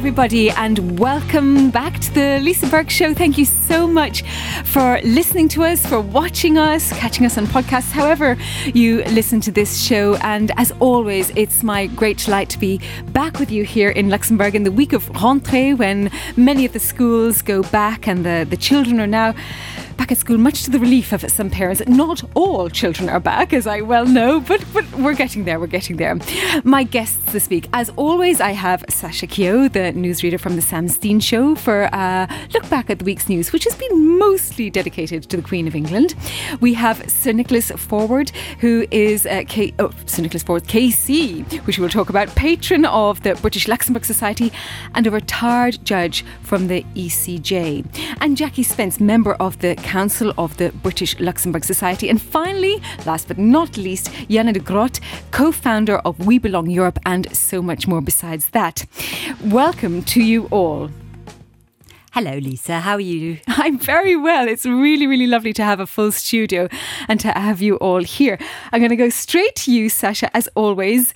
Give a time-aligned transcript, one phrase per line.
[0.00, 3.12] everybody, and welcome back to the Lisa Burke Show.
[3.12, 4.22] Thank you so much
[4.64, 9.50] for listening to us, for watching us, catching us on podcasts, however you listen to
[9.50, 10.14] this show.
[10.22, 12.80] And as always, it's my great delight to be
[13.12, 16.80] back with you here in Luxembourg in the week of rentrée when many of the
[16.80, 19.34] schools go back and the, the children are now
[20.00, 21.82] back at school, much to the relief of some parents.
[21.86, 25.66] Not all children are back, as I well know, but, but we're getting there, we're
[25.66, 26.16] getting there.
[26.64, 30.88] My guests this week, as always, I have Sasha Keogh, the newsreader from The Sam
[30.88, 35.28] Steen Show, for a look back at the week's news, which has been mostly dedicated
[35.28, 36.14] to the Queen of England.
[36.62, 41.76] We have Sir Nicholas Forwood, who is uh, K- oh, Sir Nicholas Forwood, KC, which
[41.76, 44.50] we will talk about, patron of the British Luxembourg Society
[44.94, 47.84] and a retired judge from the ECJ.
[48.22, 52.08] And Jackie Spence, member of the Council of the British Luxembourg Society.
[52.08, 55.00] And finally, last but not least, Jana de Groot,
[55.32, 58.86] co founder of We Belong Europe, and so much more besides that.
[59.46, 60.90] Welcome to you all.
[62.12, 62.78] Hello, Lisa.
[62.78, 63.38] How are you?
[63.48, 64.46] I'm very well.
[64.46, 66.68] It's really, really lovely to have a full studio
[67.08, 68.38] and to have you all here.
[68.70, 71.12] I'm going to go straight to you, Sasha, as always.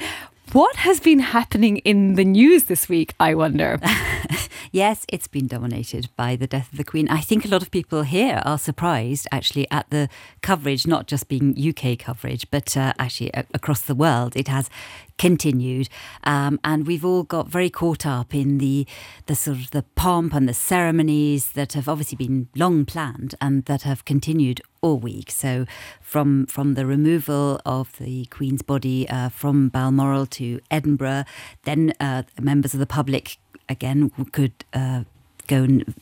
[0.53, 3.81] What has been happening in the news this week, I wonder?
[4.73, 7.09] yes, it's been dominated by the death of the Queen.
[7.09, 10.09] I think a lot of people here are surprised actually at the
[10.43, 14.37] coverage, not just being UK coverage, but uh, actually across the world.
[14.37, 14.71] It has
[15.19, 15.89] continued,
[16.25, 18.87] um, and we've all got very caught up in the
[19.27, 23.65] the sort of the pomp and the ceremonies that have obviously been long planned and
[23.67, 25.31] that have continued all week.
[25.31, 25.67] So,
[26.01, 31.25] from from the removal of the Queen's body uh, from Balmoral to Edinburgh,
[31.65, 35.05] then uh, members of the public again could uh,
[35.47, 35.95] go and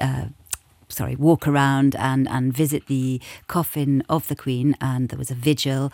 [0.00, 0.26] uh,
[0.92, 5.34] sorry, walk around and, and visit the coffin of the Queen, and there was a
[5.34, 5.92] vigil.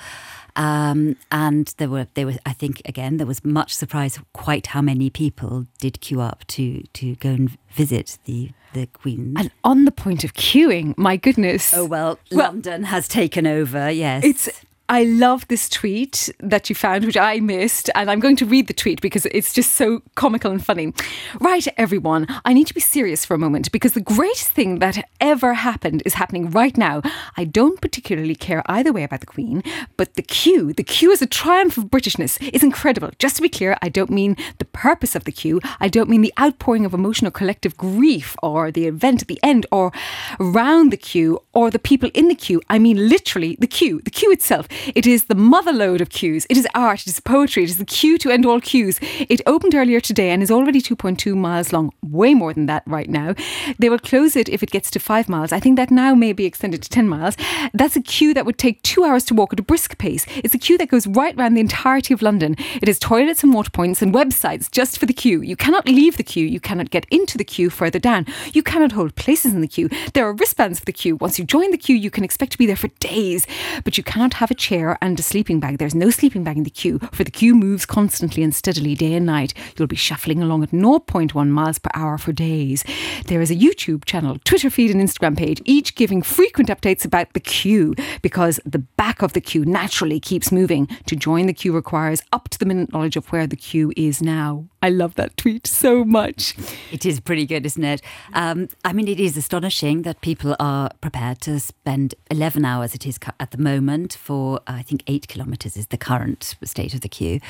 [0.58, 4.82] Um, and there were there was I think again there was much surprise quite how
[4.82, 9.34] many people did queue up to to go and visit the the Queen.
[9.38, 11.72] And on the point of queuing, my goodness.
[11.72, 13.88] Oh well, well London has taken over.
[13.88, 14.48] Yes, it's
[14.90, 18.68] I love this tweet that you found, which I missed, and I'm going to read
[18.68, 20.94] the tweet because it's just so comical and funny.
[21.40, 25.06] Right, everyone, I need to be serious for a moment because the greatest thing that
[25.20, 27.02] ever happened is happening right now.
[27.36, 29.62] I don't particularly care either way about the Queen,
[29.98, 33.10] but the queue, the queue is a triumph of Britishness, is incredible.
[33.18, 36.22] Just to be clear, I don't mean the purpose of the queue, I don't mean
[36.22, 39.92] the outpouring of emotional collective grief or the event at the end or
[40.40, 42.62] around the queue or the people in the queue.
[42.70, 44.66] I mean literally the queue, the queue itself.
[44.94, 46.46] It is the motherlode of queues.
[46.48, 48.98] It is art, it is poetry, it is the queue to end all queues.
[49.02, 53.08] It opened earlier today and is already 2.2 miles long, way more than that right
[53.08, 53.34] now.
[53.78, 55.52] They will close it if it gets to five miles.
[55.52, 57.36] I think that now may be extended to 10 miles.
[57.72, 60.26] That's a queue that would take two hours to walk at a brisk pace.
[60.36, 62.56] It's a queue that goes right around the entirety of London.
[62.80, 65.42] It has toilets and water points and websites just for the queue.
[65.42, 66.46] You cannot leave the queue.
[66.46, 68.26] You cannot get into the queue further down.
[68.52, 69.88] You cannot hold places in the queue.
[70.14, 71.16] There are wristbands for the queue.
[71.16, 73.46] Once you join the queue, you can expect to be there for days,
[73.84, 75.78] but you cannot have a chair and a sleeping bag.
[75.78, 79.14] There's no sleeping bag in the queue, for the queue moves constantly and steadily day
[79.14, 79.54] and night.
[79.76, 82.84] You'll be shuffling along at 0.1 miles per hour for days.
[83.26, 87.32] There is a YouTube channel, Twitter feed, and Instagram page, each giving frequent updates about
[87.32, 90.86] the queue because the back of the queue naturally keeps moving.
[91.06, 94.20] To join the queue requires up to the minute knowledge of where the queue is
[94.20, 94.66] now.
[94.82, 96.54] I love that tweet so much.
[96.92, 98.00] It is pretty good, isn't it?
[98.32, 103.06] Um, I mean, it is astonishing that people are prepared to spend 11 hours it
[103.06, 107.08] is at the moment for, I think, eight kilometres is the current state of the
[107.08, 107.40] queue.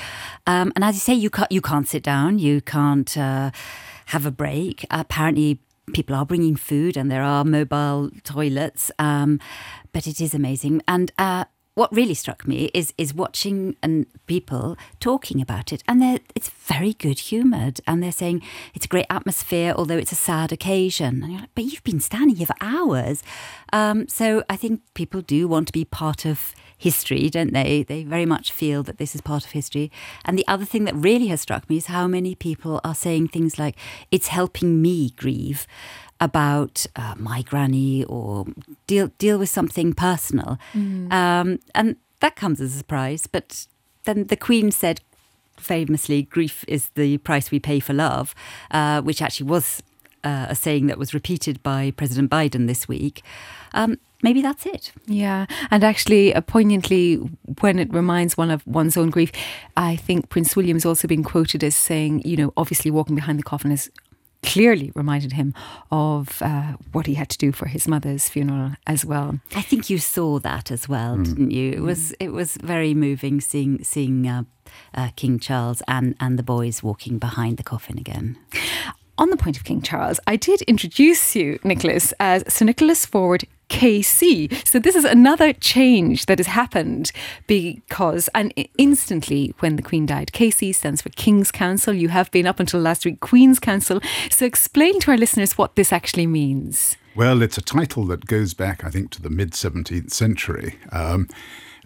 [0.47, 3.51] Um, and as you say, you can't, you can't sit down, you can't uh,
[4.07, 4.85] have a break.
[4.91, 5.61] Apparently,
[5.93, 8.91] people are bringing food and there are mobile toilets.
[8.99, 9.41] Um,
[9.93, 10.83] but it is amazing.
[10.87, 11.45] And uh,
[11.79, 16.93] what really struck me is is watching and people talking about it, and it's very
[16.93, 18.43] good humoured, and they're saying
[18.75, 21.23] it's a great atmosphere, although it's a sad occasion.
[21.23, 23.23] And you're like, but you've been standing here for hours,
[23.73, 27.83] um, so I think people do want to be part of history, don't they?
[27.83, 29.91] They very much feel that this is part of history.
[30.25, 33.29] And the other thing that really has struck me is how many people are saying
[33.29, 33.77] things like,
[34.11, 35.67] "It's helping me grieve."
[36.21, 38.45] about uh, my granny or
[38.89, 41.13] deal deal with something personal, mm.
[41.13, 43.29] um, and that comes as a surprise.
[43.29, 43.69] But
[44.03, 45.01] then the Queen said
[45.57, 48.35] famously, "Grief is the price we pay for love,"
[48.73, 49.81] uh, which actually was
[50.25, 53.23] uh, a saying that was repeated by President Biden this week.
[53.73, 54.93] Um, maybe that's it.
[55.07, 57.17] Yeah, and actually, uh, poignantly,
[57.61, 59.33] when it reminds one of one's own grief,
[59.77, 63.45] I think Prince William's also been quoted as saying, you know, obviously walking behind the
[63.45, 63.91] coffin is
[64.43, 65.53] clearly reminded him
[65.91, 69.41] of uh, what he had to do for his mother's funeral as well.
[69.55, 71.25] I think you saw that as well, mm.
[71.25, 71.73] didn't you?
[71.73, 74.45] It was it was very moving seeing seeing uh,
[74.95, 78.39] uh, King Charles and and the boys walking behind the coffin again.
[79.17, 83.45] On the point of King Charles, I did introduce you, Nicholas, as Sir Nicholas Forwood
[83.69, 84.67] KC.
[84.67, 87.13] So this is another change that has happened
[87.47, 91.95] because, and instantly when the Queen died, KC stands for King's Counsel.
[91.95, 94.01] You have been up until last week Queen's Counsel.
[94.31, 96.97] So explain to our listeners what this actually means.
[97.15, 100.77] Well, it's a title that goes back, I think, to the mid 17th century.
[100.93, 101.29] Um,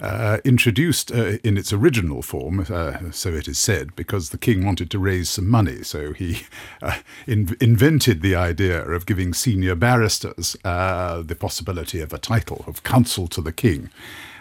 [0.01, 4.65] uh, introduced uh, in its original form, uh, so it is said, because the king
[4.65, 5.83] wanted to raise some money.
[5.83, 6.43] So he
[6.83, 12.65] uh, in- invented the idea of giving senior barristers uh, the possibility of a title
[12.67, 13.91] of counsel to the king.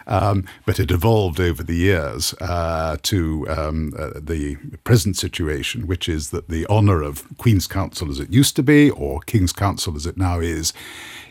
[0.08, 6.10] Um, but it evolved over the years uh, to um, uh, the present situation, which
[6.10, 9.96] is that the honour of Queen's Counsel as it used to be, or King's Counsel
[9.96, 10.74] as it now is,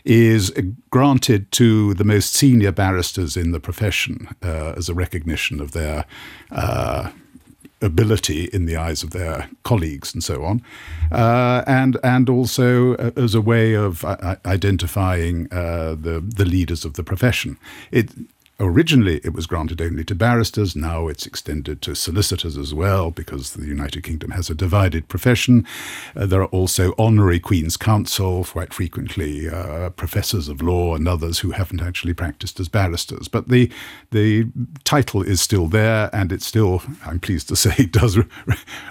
[0.03, 0.51] is
[0.89, 6.05] granted to the most senior barristers in the profession uh, as a recognition of their
[6.51, 7.11] uh,
[7.81, 10.61] ability in the eyes of their colleagues and so on,
[11.11, 16.85] uh, and and also uh, as a way of uh, identifying uh, the the leaders
[16.85, 17.57] of the profession.
[17.91, 18.11] It
[18.61, 20.75] Originally, it was granted only to barristers.
[20.75, 25.65] Now it's extended to solicitors as well, because the United Kingdom has a divided profession.
[26.15, 31.39] Uh, there are also honorary Queen's Counsel, quite frequently uh, professors of law and others
[31.39, 33.27] who haven't actually practiced as barristers.
[33.27, 33.71] But the
[34.11, 34.47] the
[34.83, 38.25] title is still there, and it still, I'm pleased to say, does re-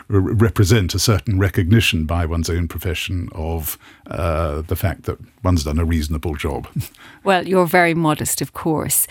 [0.09, 3.79] represent a certain recognition by one's own profession of
[4.09, 6.67] uh, the fact that one's done a reasonable job.
[7.23, 9.07] Well, you're very modest, of course.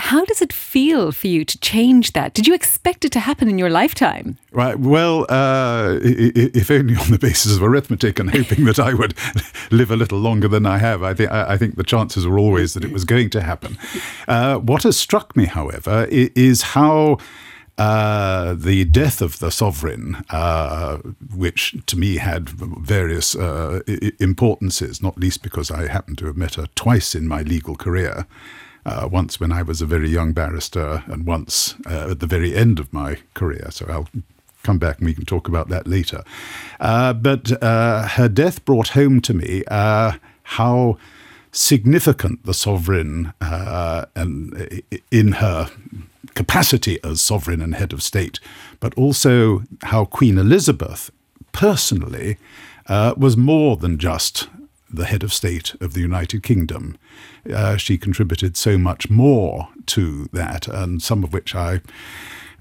[0.00, 2.32] How does it feel for you to change that?
[2.32, 4.38] Did you expect it to happen in your lifetime?
[4.50, 4.78] Right.
[4.78, 9.14] Well, uh, if only on the basis of arithmetic and hoping that I would
[9.70, 11.02] live a little longer than I have.
[11.02, 13.76] I think I think the chances were always that it was going to happen.
[14.26, 17.18] Uh, what has struck me, however, is how.
[17.78, 20.98] Uh, the death of the sovereign, uh,
[21.34, 23.80] which to me had various uh,
[24.18, 28.26] importances, not least because I happened to have met her twice in my legal career,
[28.84, 32.54] uh, once when I was a very young barrister, and once uh, at the very
[32.54, 33.68] end of my career.
[33.70, 34.08] So I'll
[34.62, 36.22] come back and we can talk about that later.
[36.78, 40.12] Uh, but uh, her death brought home to me uh,
[40.42, 40.98] how
[41.52, 45.70] significant the sovereign uh, and in her
[46.34, 48.38] capacity as sovereign and head of state,
[48.78, 51.10] but also how Queen Elizabeth
[51.52, 52.36] personally
[53.16, 54.48] was more than just
[54.92, 56.96] the head of state of the United Kingdom.
[57.52, 61.80] Uh, she contributed so much more to that, and some of which I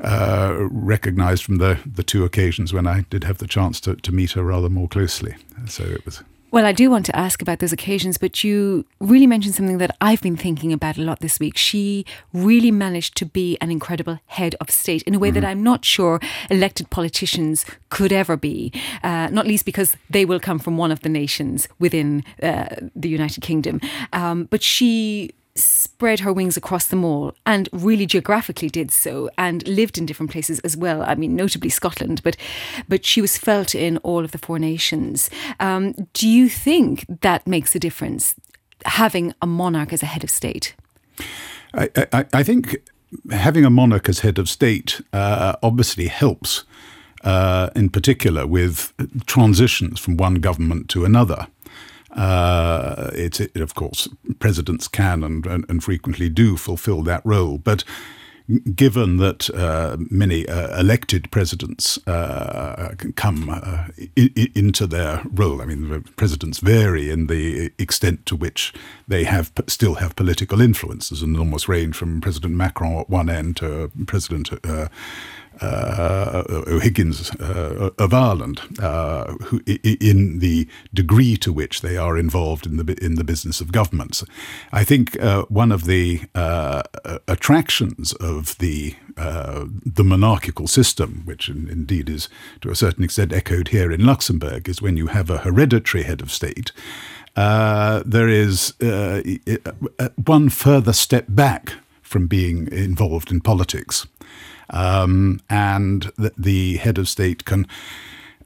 [0.04, 4.12] uh, recognized from the, the two occasions when I did have the chance to, to
[4.12, 5.36] meet her rather more closely.
[5.68, 9.28] So it was well, I do want to ask about those occasions, but you really
[9.28, 11.57] mentioned something that I've been thinking about a lot this week.
[11.57, 15.42] She really managed to be an incredible head of state in a way mm-hmm.
[15.42, 16.19] that I'm not sure
[16.50, 18.72] elected politicians could ever be,
[19.04, 23.10] uh, not least because they will come from one of the nations within uh, the
[23.10, 23.80] United Kingdom.
[24.13, 29.68] Um, but she spread her wings across them all and really geographically did so and
[29.68, 31.04] lived in different places as well.
[31.04, 32.38] I mean, notably Scotland, but
[32.88, 35.30] but she was felt in all of the four nations.
[35.60, 38.36] Um, do you think that makes a difference,
[38.86, 40.75] having a monarch as a head of state?
[41.73, 42.78] I, I, I think
[43.31, 46.64] having a monarch as head of state uh, obviously helps.
[47.21, 48.94] Uh, in particular, with
[49.26, 51.47] transitions from one government to another.
[52.11, 57.59] Uh, it, it, of course, presidents can and, and, and, frequently do fulfill that role,
[57.59, 57.83] but
[58.75, 63.85] given that uh, many uh, elected presidents uh, come uh,
[64.18, 68.73] I- into their role, I mean, the presidents vary in the extent to which
[69.07, 71.09] they have still have political influence.
[71.09, 74.87] There's an enormous range from President Macron at one end to President uh,
[75.61, 82.78] O'Higgins uh, of Ireland, uh, who, in the degree to which they are involved in
[82.78, 84.23] the in the business of governments.
[84.71, 86.83] I think uh, one of the uh,
[87.28, 92.30] attractions of the uh, the monarchical system, which in, indeed is
[92.61, 96.21] to a certain extent echoed here in Luxembourg, is when you have a hereditary head
[96.21, 96.71] of state.
[97.35, 98.73] there is
[100.25, 104.07] one further step back from being involved in politics
[104.71, 107.68] um, and the, the, head of state can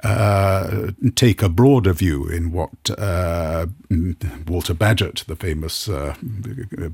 [0.04, 3.68] uh, take a broader view in what uh,
[4.48, 6.16] Walter Bagehot, the famous uh,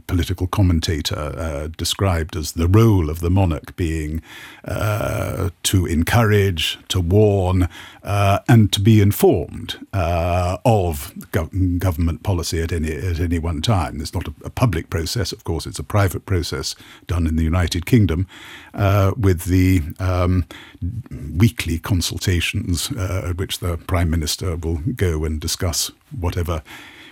[0.07, 4.21] political commentator, uh, described as the role of the monarch being
[4.65, 7.67] uh, to encourage, to warn,
[8.03, 14.01] uh, and to be informed of gov- government policy at any at any one time.
[14.01, 16.75] It's not a, a, public process, of course; it's a private process
[17.07, 18.27] done in the United Kingdom
[19.17, 20.45] with the um,
[21.35, 26.62] weekly consultations uh, at which the Prime Minister will go and discuss whatever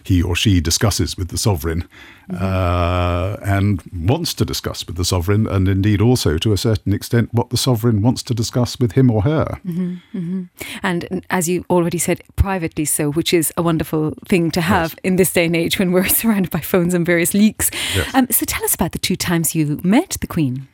[0.08, 1.86] he or she discusses with the sovereign
[2.30, 2.44] mm-hmm.
[2.44, 7.34] uh, and wants to discuss with the sovereign, and indeed also to a certain extent
[7.34, 9.60] what the sovereign wants to discuss with him or her.
[9.66, 10.44] Mm-hmm, mm-hmm.
[10.82, 15.00] And as you already said, privately so, which is a wonderful thing to have yes.
[15.04, 17.70] in this day and age when we're surrounded by phones and various leaks.
[17.94, 18.16] Yes.
[18.16, 20.70] Um, so tell us about the two times you met the Queen.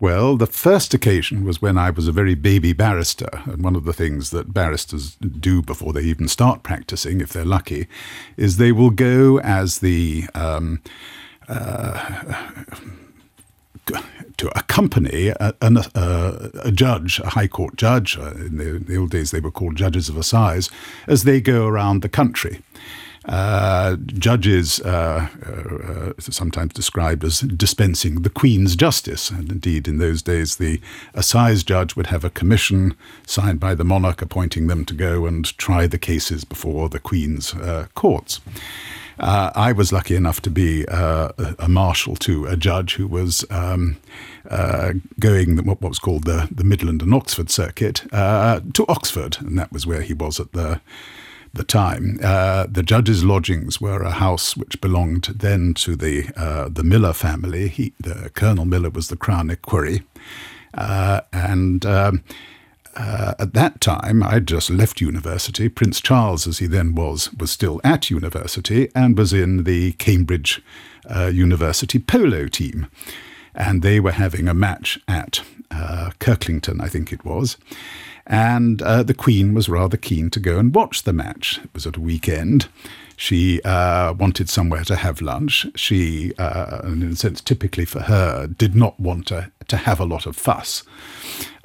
[0.00, 3.84] Well, the first occasion was when I was a very baby barrister, and one of
[3.84, 7.86] the things that barristers do before they even start practicing, if they're lucky,
[8.36, 10.82] is they will go as the um,
[11.48, 12.50] uh,
[14.36, 18.18] to accompany a, a, a, judge, a High Court judge.
[18.18, 20.70] Uh, in, the, in the old days, they were called judges of assize,
[21.06, 22.62] as they go around the country.
[23.26, 29.30] Uh, judges uh, uh, sometimes described as dispensing the Queen's justice.
[29.30, 30.80] And indeed, in those days, the
[31.14, 32.94] assize judge would have a commission
[33.26, 37.54] signed by the monarch appointing them to go and try the cases before the Queen's
[37.54, 38.40] uh, courts.
[39.18, 43.44] Uh, I was lucky enough to be uh, a marshal to a judge who was
[43.48, 43.96] um,
[44.50, 49.72] uh, going what was called the, the Midland and Oxford circuit to Oxford, and that
[49.72, 50.80] was where he was at the
[51.54, 52.18] the time.
[52.22, 57.12] Uh, the judge's lodgings were a house which belonged then to the uh, the Miller
[57.12, 57.68] family.
[57.68, 60.02] He, the, Colonel Miller was the Crown Equerry,
[60.74, 61.84] uh, and.
[61.86, 62.22] Um,
[62.96, 65.68] uh, at that time, I'd just left university.
[65.68, 70.62] Prince Charles, as he then was, was still at university and was in the Cambridge
[71.12, 72.86] uh, University polo team.
[73.52, 75.42] And they were having a match at
[75.72, 77.56] uh, Kirtlington, I think it was
[78.26, 81.60] and uh, the Queen was rather keen to go and watch the match.
[81.62, 82.68] It was at a weekend.
[83.16, 85.66] She uh, wanted somewhere to have lunch.
[85.76, 90.04] She, uh, in a sense, typically for her, did not want to, to have a
[90.04, 90.82] lot of fuss.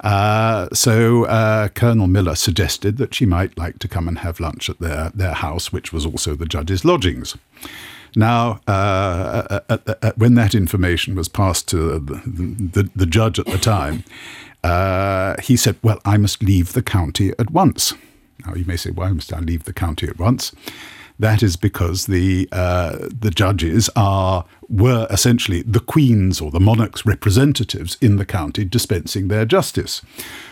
[0.00, 4.70] Uh, so uh, Colonel Miller suggested that she might like to come and have lunch
[4.70, 7.36] at their, their house, which was also the judge's lodgings.
[8.16, 13.58] Now, uh, uh, when that information was passed to the, the, the judge at the
[13.58, 14.04] time,
[14.62, 17.94] uh, he said, Well, I must leave the county at once.
[18.46, 20.52] Now, you may say, Why must I leave the county at once?
[21.18, 27.04] That is because the uh, the judges are were essentially the queen's or the monarch's
[27.04, 30.00] representatives in the county dispensing their justice.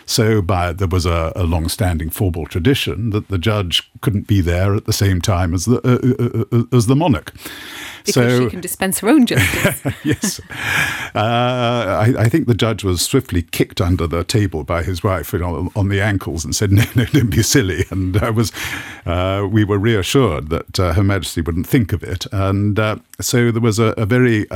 [0.07, 4.75] So by, there was a, a long-standing formal tradition that the judge couldn't be there
[4.75, 7.33] at the same time as the uh, uh, uh, as the monarch.
[8.05, 9.95] Because so, she can dispense her own justice.
[10.05, 10.41] yes,
[11.15, 15.35] uh, I, I, think the judge was swiftly kicked under the table by his wife
[15.35, 18.51] you know, on the ankles and said, "No, no, don't be silly." And I was,
[19.05, 22.79] uh, we were reassured that uh, Her Majesty wouldn't think of it, and
[23.21, 24.47] so there was a, a very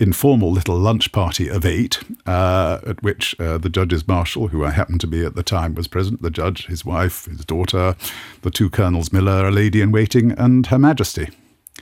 [0.00, 4.70] informal little lunch party of eight, uh, at which uh, the judge's marshal, who I
[4.70, 6.22] happened to be at the time, was present.
[6.22, 7.96] The judge, his wife, his daughter,
[8.42, 11.28] the two colonels Miller, a lady in waiting, and Her Majesty.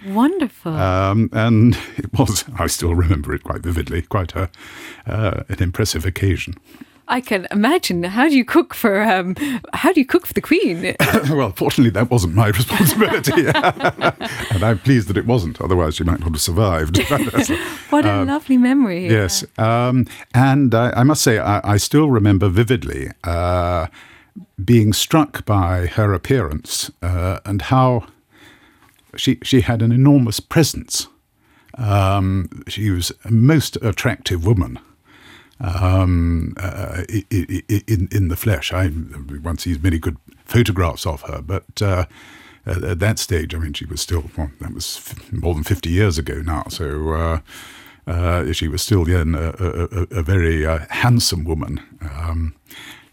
[0.07, 0.75] Wonderful.
[0.75, 4.51] Um, and it was, I still remember it quite vividly, quite a,
[5.07, 6.55] uh, an impressive occasion.
[7.09, 8.03] I can imagine.
[8.03, 9.37] How do you cook for um,
[9.73, 10.97] How do you cook for the Queen?
[11.31, 13.47] well, fortunately, that wasn't my responsibility,
[14.55, 15.61] and I'm pleased that it wasn't.
[15.61, 16.99] Otherwise, she might not have survived.
[17.91, 19.09] what a um, lovely memory!
[19.09, 23.87] Yes, um, and I, I, must say, I, I still remember vividly uh,
[24.63, 28.07] being struck by her appearance uh, and how
[29.17, 31.07] she she had an enormous presence.
[31.79, 34.79] Um, she was a most attractive woman
[35.61, 38.73] um, uh, in in the flesh.
[38.73, 42.05] I one sees many good photographs of her, but uh,
[42.67, 46.19] at that stage, I mean, she was still well, that was more than fifty years
[46.19, 46.65] ago now.
[46.69, 47.13] So.
[47.13, 47.41] Uh,
[48.09, 51.81] uh she was still then a, a, a very uh, handsome woman.
[52.01, 52.55] Um,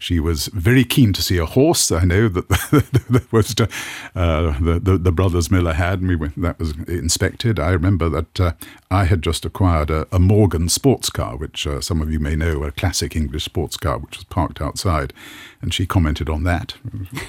[0.04, 1.90] she was very keen to see a horse.
[1.90, 6.58] I know that was uh, the, the, the brothers Miller had, and we went, that
[6.58, 7.58] was inspected.
[7.58, 8.52] I remember that uh,
[8.90, 12.36] I had just acquired a, a Morgan sports car, which uh, some of you may
[12.36, 15.14] know, a classic English sports car, which was parked outside,
[15.62, 16.74] and she commented on that.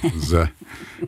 [0.04, 0.48] It was, uh,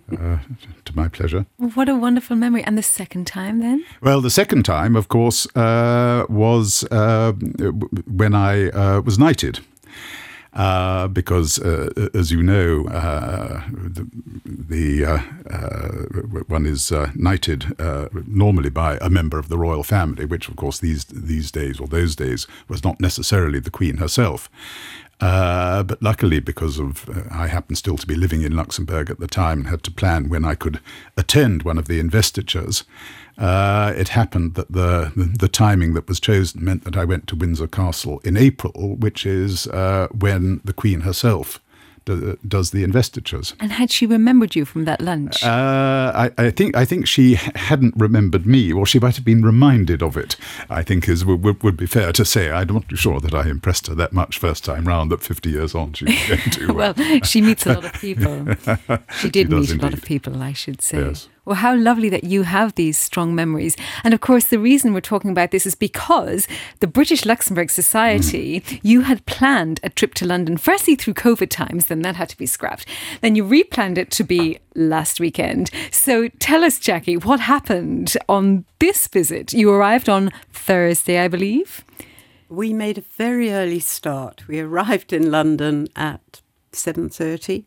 [0.10, 0.38] uh,
[0.86, 1.48] to my pleasure.
[1.58, 2.64] What a wonderful memory!
[2.64, 3.84] And the second time, then?
[4.00, 9.60] Well, the second time, of course, uh, was when I was knighted.
[10.58, 14.08] Uh, because, uh, as you know, uh, the,
[14.44, 15.22] the uh,
[15.54, 17.80] uh, one is knighted
[18.28, 21.88] normally by a member of the royal family, which, of course, these these days or
[21.88, 24.50] those days was not necessarily the Queen herself.
[25.20, 29.20] Uh, but luckily, because of uh, I happened still to be living in Luxembourg at
[29.20, 30.80] the time and had to plan when I could
[31.16, 32.84] attend one of the investitures,
[33.38, 37.36] uh, it happened that the, the, timing that was chosen meant that I went to
[37.36, 41.62] Windsor Castle in April, which is uh, when the Queen herself
[42.48, 43.54] does the investitures.
[43.60, 45.44] And had she remembered you from that lunch?
[45.44, 49.44] Uh, I, I, think I think she hadn't remembered me, or she might have been
[49.44, 50.36] reminded of it.
[50.70, 52.50] I think is would, would be fair to say.
[52.50, 55.12] I'm not sure that I impressed her that much first time round.
[55.12, 56.16] That 50 years on, going
[56.52, 56.74] to.
[56.74, 58.46] well, she meets a lot of people.
[59.20, 59.82] She did she meet indeed.
[59.82, 61.00] a lot of people, I should say.
[61.00, 61.30] Yes.
[61.48, 63.78] Well, how lovely that you have these strong memories.
[64.04, 66.46] And of course, the reason we're talking about this is because
[66.82, 68.80] the British Luxembourg Society, mm.
[68.84, 72.38] you had planned a trip to London, firstly through COVID times, then that had to
[72.38, 72.86] be scrapped.
[73.22, 75.72] Then you replanned it to be last weekend.
[75.90, 79.54] So tell us, Jackie, what happened on this visit?
[79.54, 81.86] You arrived on Thursday, I believe.
[82.50, 84.46] We made a very early start.
[84.50, 86.42] We arrived in London at
[86.74, 87.64] 7:30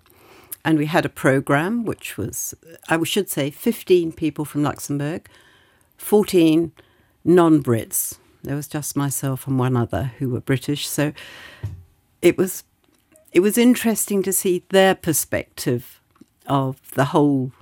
[0.64, 2.54] and we had a program which was,
[2.88, 5.28] I should say, 15 people from Luxembourg,
[5.96, 6.72] 14
[7.24, 8.18] non Brits.
[8.42, 10.88] There was just myself and one other who were British.
[10.88, 11.12] So
[12.22, 12.64] it was
[13.32, 16.00] it was interesting to see their perspective
[16.46, 17.52] of the whole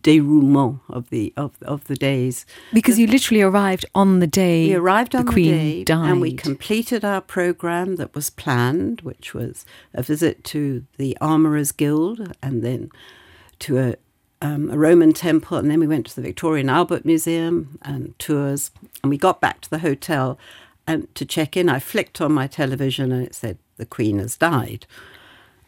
[0.00, 2.46] déroulement of the of of the days.
[2.72, 4.68] Because you literally arrived on the day.
[4.68, 6.10] We arrived on the, the Queen day, died.
[6.10, 11.72] and we completed our program that was planned, which was a visit to the Armourers
[11.72, 12.90] Guild, and then
[13.60, 13.96] to a
[14.42, 18.16] um, a Roman temple, and then we went to the Victoria and Albert Museum and
[18.18, 18.70] tours,
[19.02, 20.38] and we got back to the hotel.
[20.86, 24.36] And to check in, I flicked on my television, and it said the Queen has
[24.36, 24.86] died,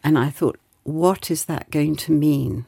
[0.03, 2.65] and I thought, what is that going to mean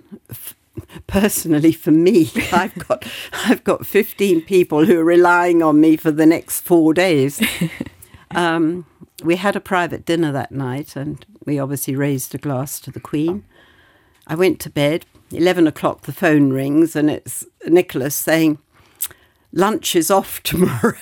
[1.08, 3.06] personally for me i've got
[3.46, 7.42] i've got 15 people who are relying on me for the next four days
[8.32, 8.86] um,
[9.24, 13.00] we had a private dinner that night and we obviously raised a glass to the
[13.00, 13.44] queen
[14.28, 18.58] i went to bed 11 o'clock the phone rings and it's nicholas saying
[19.54, 20.98] lunch is off tomorrow.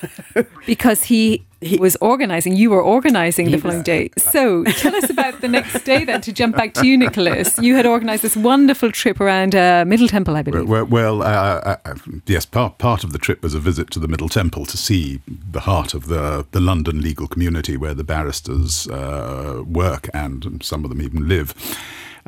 [0.66, 4.10] because he, he, was organising, you were organising the following day.
[4.16, 7.58] So tell us about the next day then, to jump back to you, Nicholas.
[7.58, 10.68] You had organised this wonderful trip around uh, Middle Temple, I believe.
[10.68, 11.94] Well, well uh, uh, uh,
[12.26, 15.20] yes, part, part of the trip was a visit to the Middle Temple to see
[15.26, 20.84] the heart of the, the London legal community where the barristers uh, work and some
[20.84, 21.54] of them even live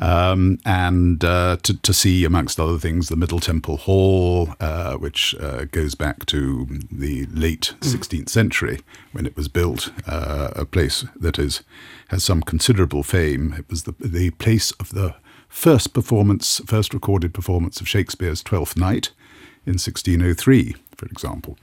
[0.01, 5.35] um, and uh, to, to, see, amongst other things, the Middle Temple Hall, uh, which
[5.39, 8.79] uh, goes back to the late 16th century
[9.11, 11.61] when it was built, uh, a place that is
[12.07, 13.53] has some considerable fame.
[13.57, 15.15] It was the, the place of the
[15.47, 19.11] first performance, first recorded performance of Shakespeare's Twelfth Night
[19.65, 21.57] in 1603, for example.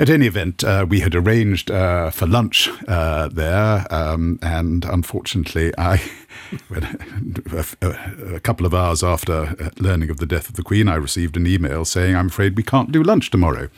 [0.00, 5.74] At any event, uh, we had arranged uh, for lunch uh, there, um, and unfortunately,
[5.76, 6.00] a,
[8.42, 11.46] couple of hours after uh, learning of the death of the Queen, I received an
[11.46, 13.68] email saying, "I'm afraid we can't do lunch tomorrow."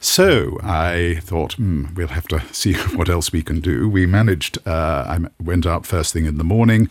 [0.00, 3.88] So I thought, hmm, we'll have to see what else we can do.
[3.88, 6.88] We managed, uh, I went out first thing in the morning,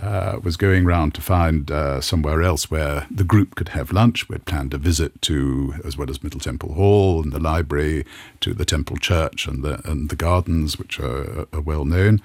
[0.00, 4.28] uh, was going round to find uh, somewhere else where the group could have lunch.
[4.28, 8.04] We'd planned a visit to, as well as Middle Temple Hall and the library,
[8.40, 12.20] to the Temple Church and the, and the gardens, which are, are well known.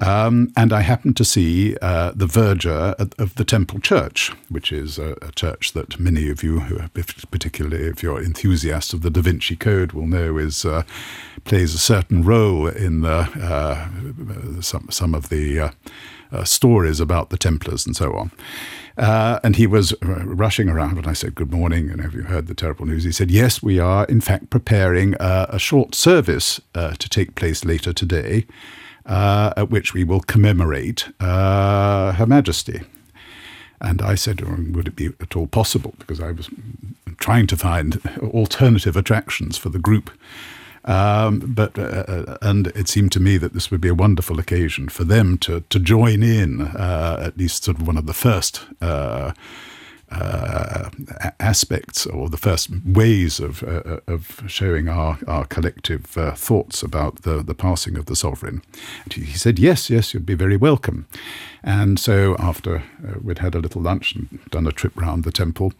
[0.00, 4.98] Um, and I happened to see uh, the verger of the Temple Church, which is
[4.98, 6.88] a, a, church that many of you,
[7.30, 10.84] particularly if you're enthusiasts of the Da Vinci Code, will know is uh,
[11.44, 15.70] plays a certain role in the, uh, some some of the
[16.32, 18.30] uh, uh, stories about the Templars and so on.
[18.96, 22.46] Uh, and he was rushing around, and I said, Good morning, and have you heard
[22.46, 23.04] the terrible news?
[23.04, 27.92] He said, Yes, we are in fact preparing a short service to take place later
[27.92, 28.46] today
[29.06, 32.82] uh, at which we will commemorate uh, Her Majesty.
[33.80, 35.94] And I said, oh, would it be at all possible?
[35.98, 36.50] Because I was
[37.18, 40.10] trying to find alternative attractions for the group.
[40.84, 44.38] Um, but uh, uh, and it seemed to me that this would be a wonderful
[44.38, 48.14] occasion for them to to join in uh, at least sort of one of the
[48.14, 49.32] first uh,
[50.10, 50.90] uh,
[51.38, 57.42] aspects or the first ways of uh, of showing our our collective thoughts about the
[57.42, 58.62] the passing of the sovereign.
[59.04, 61.06] And he said, "Yes, yes, you'd be very welcome."
[61.62, 62.82] And so after
[63.22, 65.74] we'd had a little lunch and done a trip round the temple,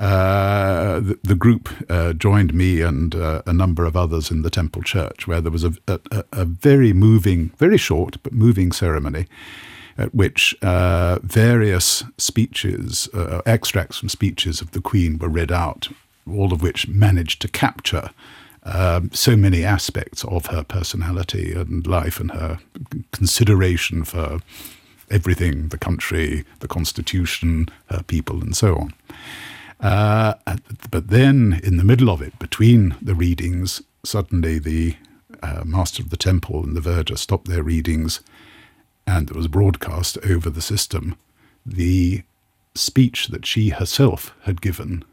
[0.00, 4.82] uh, the, group uh, joined me and uh, a number of others in the temple
[4.82, 9.26] church, where there was a, a, a very moving, very short but moving ceremony
[9.98, 15.88] at which uh, various speeches, uh, extracts from speeches of the Queen were read out,
[16.26, 18.08] all of which managed to capture
[18.62, 22.58] um, so many aspects of her personality and life and her
[23.12, 24.40] consideration for
[25.10, 28.94] everything the country, the constitution, her people, and so on.
[29.80, 30.34] Uh,
[30.90, 34.96] but then, in the middle of it, between the readings, suddenly the
[35.42, 38.20] uh, master of the temple and the verger stopped their readings,
[39.06, 41.16] and there was broadcast over the system
[41.64, 42.22] the
[42.74, 45.04] speech that she herself had given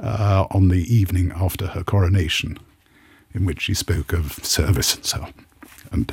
[0.00, 2.58] uh, on the evening after her coronation
[3.32, 5.34] in which she spoke of service and so on.
[5.92, 6.12] And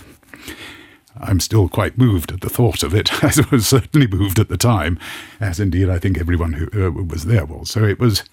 [1.20, 4.50] I'm still quite moved at the thought of it, as I was certainly moved at
[4.50, 5.00] the time,
[5.40, 7.70] as indeed I think everyone who uh, was there was.
[7.70, 8.24] So it was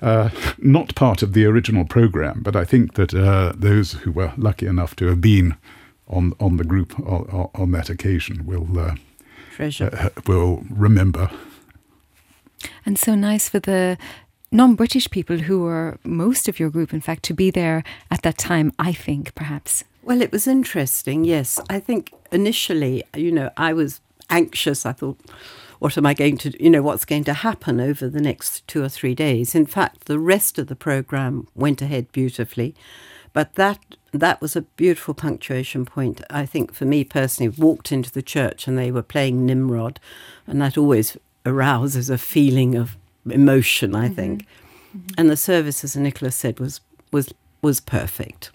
[0.00, 4.32] uh, not part of the original program, but I think that uh, those who were
[4.36, 5.56] lucky enough to have been
[6.08, 8.94] on on the group on, on that occasion will uh,
[9.54, 11.30] treasure uh, will remember.
[12.84, 13.98] And so nice for the
[14.50, 18.22] non British people who were most of your group, in fact, to be there at
[18.22, 19.84] that time, I think, perhaps.
[20.02, 21.60] Well, it was interesting, yes.
[21.68, 24.86] I think initially, you know, I was anxious.
[24.86, 25.20] I thought,
[25.78, 28.82] what am I going to, you know, what's going to happen over the next two
[28.82, 29.54] or three days?
[29.54, 32.74] In fact, the rest of the program went ahead beautifully.
[33.32, 33.78] But that
[34.12, 36.20] that was a beautiful punctuation point.
[36.30, 40.00] I think for me personally, walked into the church and they were playing Nimrod,
[40.46, 42.96] and that always arouses a feeling of
[43.28, 44.14] emotion, I mm-hmm.
[44.14, 44.46] think.
[44.96, 45.08] Mm-hmm.
[45.16, 46.80] And the service, as Nicholas said, was
[47.12, 47.32] was
[47.62, 48.50] was perfect.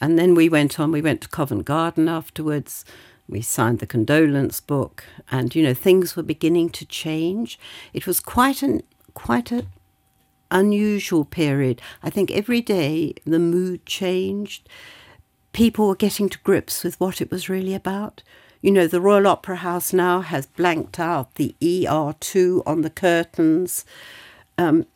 [0.00, 0.92] And then we went on.
[0.92, 2.84] We went to Covent Garden afterwards.
[3.28, 7.58] We signed the condolence book, and you know things were beginning to change.
[7.92, 8.82] It was quite an
[9.12, 9.66] quite a
[10.50, 11.82] unusual period.
[12.02, 14.68] I think every day the mood changed.
[15.52, 18.22] People were getting to grips with what it was really about.
[18.60, 23.84] You know, the Royal Opera House now has blanked out the ER2 on the curtains.
[24.56, 24.86] Um,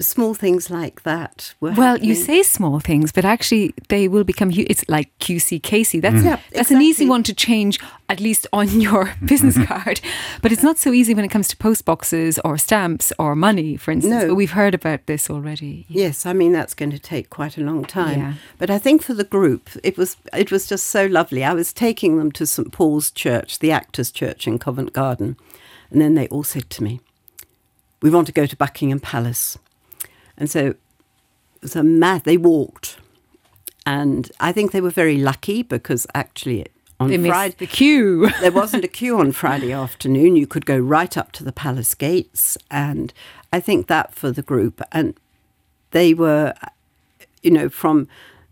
[0.00, 2.08] small things like that well happening.
[2.08, 6.24] you say small things but actually they will become it's like qc KC that's mm.
[6.24, 6.76] yeah, that's exactly.
[6.76, 7.78] an easy one to change
[8.08, 10.00] at least on your business card
[10.40, 13.76] but it's not so easy when it comes to post boxes or stamps or money
[13.76, 14.28] for instance no.
[14.28, 17.62] but we've heard about this already yes i mean that's going to take quite a
[17.62, 18.34] long time yeah.
[18.58, 21.70] but i think for the group it was it was just so lovely i was
[21.70, 25.36] taking them to st paul's church the actors church in covent garden
[25.90, 27.00] and then they all said to me
[28.00, 29.58] we want to go to buckingham palace
[30.42, 30.76] and so it
[31.60, 32.96] was a mad, they walked.
[33.86, 36.66] And I think they were very lucky because actually
[36.98, 38.28] on they Friday the queue.
[38.40, 40.34] there wasn't a queue on Friday afternoon.
[40.34, 43.12] You could go right up to the palace gates, and
[43.52, 45.14] I think that for the group, and
[45.92, 46.54] they were,
[47.44, 48.08] you know, from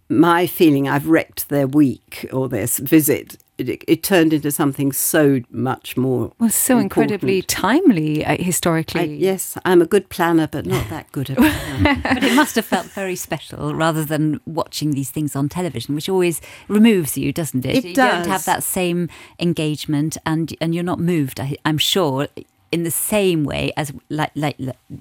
[0.08, 3.36] my feeling, I've wrecked their week or their visit
[3.68, 6.32] it, it, turned into something so much more.
[6.38, 7.10] Well, so important.
[7.10, 9.00] incredibly timely uh, historically.
[9.00, 12.02] I, yes, I'm a good planner, but not that good at planning.
[12.02, 16.08] but it must have felt very special rather than watching these things on television, which
[16.08, 17.76] always removes you, doesn't it?
[17.76, 18.24] It you does.
[18.24, 21.40] don't have that same engagement, and and you're not moved.
[21.40, 22.28] I, am sure
[22.72, 24.56] in the same way as like like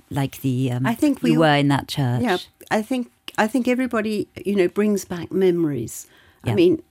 [0.10, 2.22] like the um, I think we were in that church.
[2.22, 2.38] Yeah,
[2.72, 6.08] I think I think everybody you know brings back memories.
[6.43, 6.54] Yeah.
[6.54, 6.82] I mean,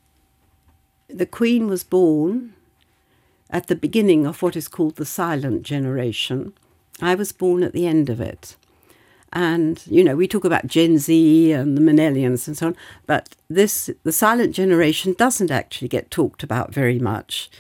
[1.09, 2.55] the Queen was born
[3.51, 6.53] at the beginning of what is called the silent generation.
[7.01, 8.57] I was born at the end of it.
[9.33, 13.37] And, you know, we talk about Gen Z and the millennials and so on, but
[13.49, 17.51] this, the silent generation doesn't actually get talked about very much.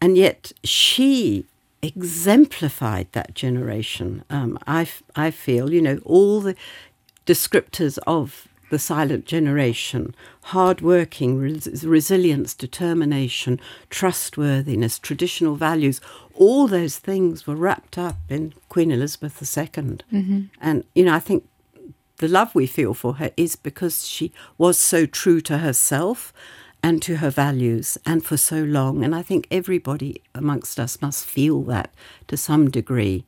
[0.00, 1.46] And yet she
[1.82, 4.24] exemplified that generation.
[4.30, 6.54] Um, I, I feel, you know, all the
[7.26, 16.00] descriptors of the silent generation, hardworking, res- resilience, determination, trustworthiness, traditional values,
[16.34, 19.72] all those things were wrapped up in Queen Elizabeth II.
[19.72, 20.40] Mm-hmm.
[20.60, 21.46] And, you know, I think
[22.18, 26.32] the love we feel for her is because she was so true to herself
[26.82, 29.04] and to her values and for so long.
[29.04, 31.92] And I think everybody amongst us must feel that
[32.28, 33.24] to some degree.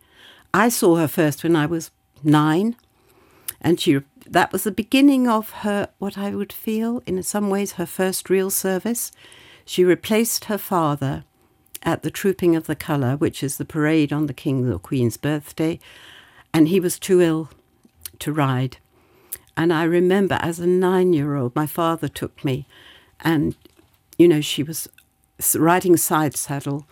[0.54, 1.90] I saw her first when I was
[2.22, 2.76] nine,
[3.60, 7.72] and she that was the beginning of her, what I would feel, in some ways,
[7.72, 9.12] her first real service.
[9.64, 11.24] She replaced her father
[11.82, 15.16] at the Trooping of the Colour, which is the parade on the King or Queen's
[15.16, 15.78] birthday,
[16.54, 17.50] and he was too ill
[18.18, 18.76] to ride.
[19.56, 22.66] And I remember as a nine year old, my father took me,
[23.20, 23.56] and,
[24.18, 24.88] you know, she was
[25.54, 26.86] riding side saddle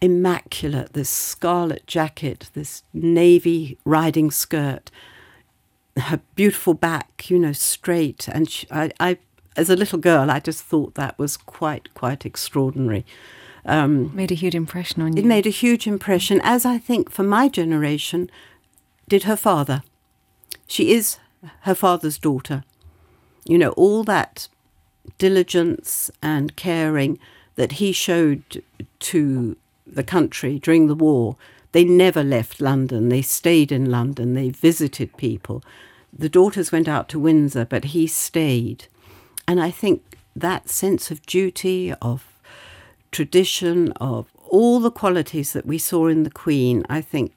[0.00, 4.90] immaculate, this scarlet jacket, this navy riding skirt,
[5.96, 8.28] her beautiful back, you know, straight.
[8.28, 9.18] And she, I, I,
[9.56, 13.04] as a little girl, I just thought that was quite, quite extraordinary.
[13.64, 15.22] Um, made a huge impression on you.
[15.22, 18.30] It made a huge impression, as I think for my generation
[19.08, 19.82] did her father.
[20.66, 21.18] She is
[21.62, 22.64] her father's daughter.
[23.44, 24.48] You know, all that
[25.18, 27.18] diligence and caring
[27.56, 28.62] that he showed
[28.98, 29.56] to
[29.86, 31.36] the country during the war.
[31.72, 33.08] They never left London.
[33.08, 34.34] They stayed in London.
[34.34, 35.62] They visited people.
[36.18, 38.86] The daughters went out to Windsor, but he stayed.
[39.46, 42.38] And I think that sense of duty, of
[43.12, 47.32] tradition, of all the qualities that we saw in the Queen, I think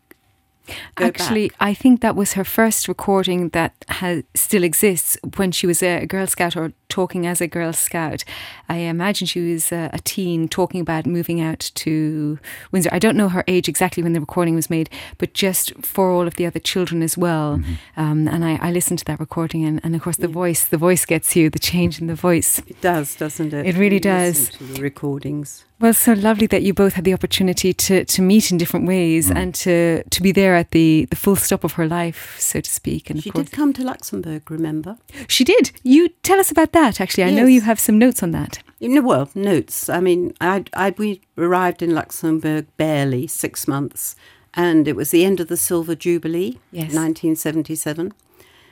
[0.97, 1.57] Actually, back.
[1.59, 6.05] I think that was her first recording that has, still exists when she was a
[6.05, 8.23] Girl Scout or talking as a Girl Scout.
[8.67, 12.39] I imagine she was a, a, teen talking about moving out to
[12.71, 12.89] Windsor.
[12.91, 16.27] I don't know her age exactly when the recording was made, but just for all
[16.27, 17.57] of the other children as well.
[17.57, 18.01] Mm-hmm.
[18.01, 20.33] Um, and I, I, listened to that recording, and, and of course, the yeah.
[20.33, 22.59] voice, the voice gets you, the change in the voice.
[22.67, 23.65] It does, doesn't it?
[23.65, 24.49] It really does.
[24.49, 25.65] the recordings.
[25.81, 29.29] Well, so lovely that you both had the opportunity to, to meet in different ways
[29.29, 29.37] mm.
[29.37, 32.69] and to, to be there at the, the full stop of her life, so to
[32.69, 33.09] speak.
[33.09, 34.97] And she did come to Luxembourg, remember?
[35.29, 35.71] She did.
[35.83, 37.23] You tell us about that, actually.
[37.23, 37.37] I yes.
[37.37, 38.59] know you have some notes on that.
[38.79, 39.89] You know, well, notes.
[39.89, 44.15] I mean, I, I, we arrived in Luxembourg barely six months,
[44.53, 46.93] and it was the end of the Silver Jubilee, yes.
[46.93, 48.13] 1977.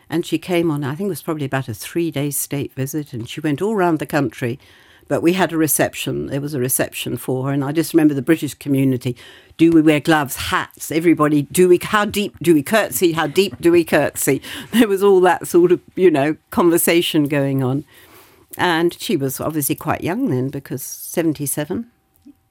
[0.10, 3.14] And she came on, I think it was probably about a three day state visit,
[3.14, 4.58] and she went all around the country
[5.08, 6.28] but we had a reception.
[6.28, 9.16] There was a reception for her, and I just remember the British community.
[9.58, 10.92] Do we wear gloves, hats?
[10.92, 11.80] Everybody, do we?
[11.82, 13.14] How deep do we curtsy?
[13.14, 14.42] How deep do we curtsy?
[14.72, 17.86] There was all that sort of you know conversation going on,
[18.58, 21.90] and she was obviously quite young then because seventy seven.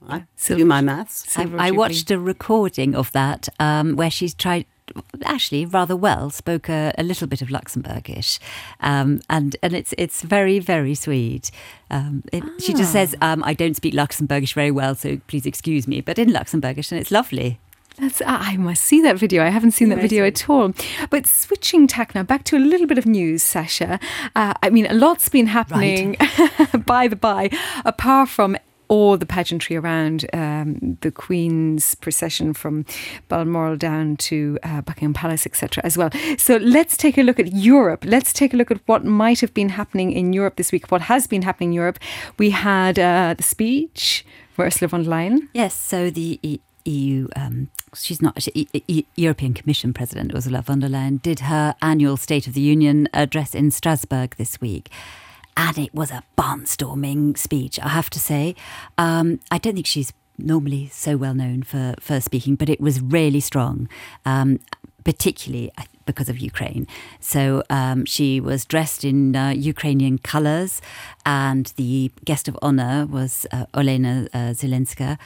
[0.08, 1.36] I do my maths.
[1.36, 4.66] I, I, watched a recording of that um, where she's tried
[5.24, 8.38] actually rather well, spoke a, a little bit of Luxembourgish,
[8.80, 11.50] um, and and it's it's very very sweet.
[11.90, 12.50] Um, it, ah.
[12.58, 13.32] She just says, ah.
[13.32, 17.00] um, "I don't speak Luxembourgish very well, so please excuse me," but in Luxembourgish, and
[17.00, 17.58] it's lovely.
[17.98, 19.42] That's, I must see that video.
[19.42, 20.74] I haven't seen that video at all.
[21.08, 23.98] But switching tack now, back to a little bit of news, Sasha.
[24.34, 26.84] Uh, I mean, a lot's been happening, right.
[26.86, 27.48] by the by,
[27.86, 32.84] apart from all the pageantry around um, the Queen's procession from
[33.28, 36.10] Balmoral down to uh, Buckingham Palace, etc., as well.
[36.38, 38.04] So let's take a look at Europe.
[38.04, 41.02] Let's take a look at what might have been happening in Europe this week, what
[41.02, 41.98] has been happening in Europe.
[42.38, 45.48] We had uh, the speech for Ursula von der Leyen.
[45.52, 50.88] Yes, so the EU, um, she's not she, e- European Commission President Ursula von der
[50.88, 54.90] Leyen did her annual State of the Union address in Strasbourg this week
[55.56, 58.54] and it was a barnstorming speech, I have to say.
[58.98, 63.00] Um, I don't think she's normally so well known for, for speaking, but it was
[63.00, 63.88] really strong,
[64.24, 64.60] um,
[65.04, 65.70] particularly
[66.04, 66.86] because of Ukraine.
[67.20, 70.80] So um, she was dressed in uh, Ukrainian colours,
[71.24, 75.18] and the guest of honour was uh, Olena uh, Zelenska.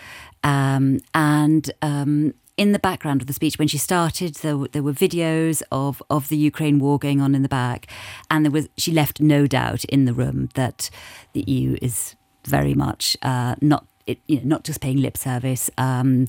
[0.42, 4.92] Um, and um, in the background of the speech when she started there, there were
[4.92, 7.87] videos of, of the Ukraine war going on in the back
[8.31, 10.90] and there was she left no doubt in the room that
[11.33, 15.70] the EU is very much uh, not it, you know, not just paying lip service
[15.79, 16.27] um,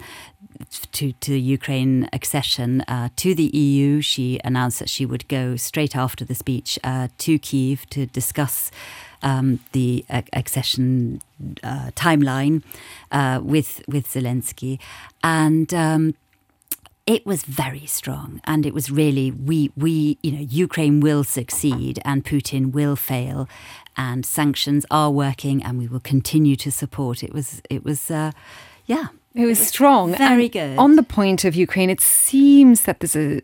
[0.93, 3.99] to to Ukraine accession uh, to the EU.
[3.99, 8.71] She announced that she would go straight after the speech uh, to Kiev to discuss
[9.21, 11.21] um, the accession
[11.63, 12.63] uh, timeline
[13.11, 14.79] uh, with with Zelensky,
[15.23, 15.73] and.
[15.73, 16.15] Um,
[17.07, 18.41] it was very strong.
[18.45, 23.49] And it was really we we you know Ukraine will succeed and Putin will fail
[23.97, 27.23] and sanctions are working and we will continue to support.
[27.23, 28.31] It was it was uh,
[28.85, 29.07] yeah.
[29.33, 30.15] It was, it was strong.
[30.15, 30.77] Very good.
[30.77, 33.41] on the point of Ukraine it seems that there's a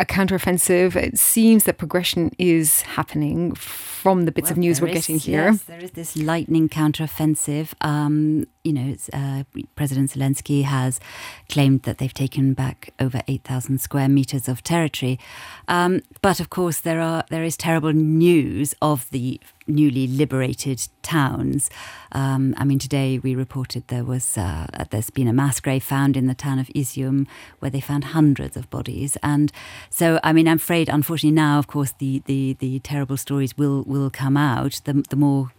[0.00, 0.96] a counteroffensive.
[0.96, 5.18] It seems that progression is happening from the bits well, of news we're is, getting
[5.18, 5.50] here.
[5.50, 7.74] Yes, there is this lightning counteroffensive.
[7.82, 9.44] Um, you know, uh,
[9.74, 11.00] President Zelensky has
[11.48, 15.18] claimed that they've taken back over 8,000 square meters of territory.
[15.66, 21.70] Um, but of course, there are there is terrible news of the newly liberated towns.
[22.12, 26.16] Um, I mean, today we reported there was uh, there's been a mass grave found
[26.16, 27.26] in the town of Izium
[27.60, 29.50] where they found hundreds of bodies, and
[29.88, 33.84] so I mean, I'm afraid, unfortunately, now of course the the, the terrible stories will
[33.84, 34.82] will come out.
[34.84, 35.52] The the more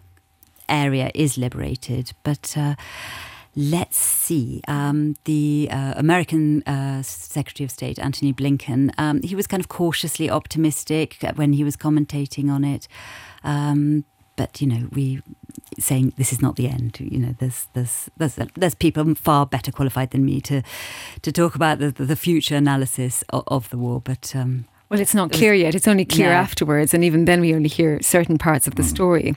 [0.71, 2.55] area is liberated, but.
[2.57, 2.75] Uh,
[3.53, 4.62] Let's see.
[4.69, 9.67] Um, the uh, American uh, Secretary of State, Antony Blinken, um, he was kind of
[9.67, 12.88] cautiously optimistic when he was commentating on it.
[13.43, 14.05] Um,
[14.38, 15.21] but you know, we
[15.79, 16.99] saying this is not the end.
[16.99, 20.62] You know, there's there's there's there's people far better qualified than me to
[21.21, 23.99] to talk about the the future analysis of, of the war.
[23.99, 25.73] But um, well, it's not clear yet.
[25.73, 26.41] It's only clear Yeah.
[26.41, 29.34] afterwards, and even then, we only hear certain parts of the story.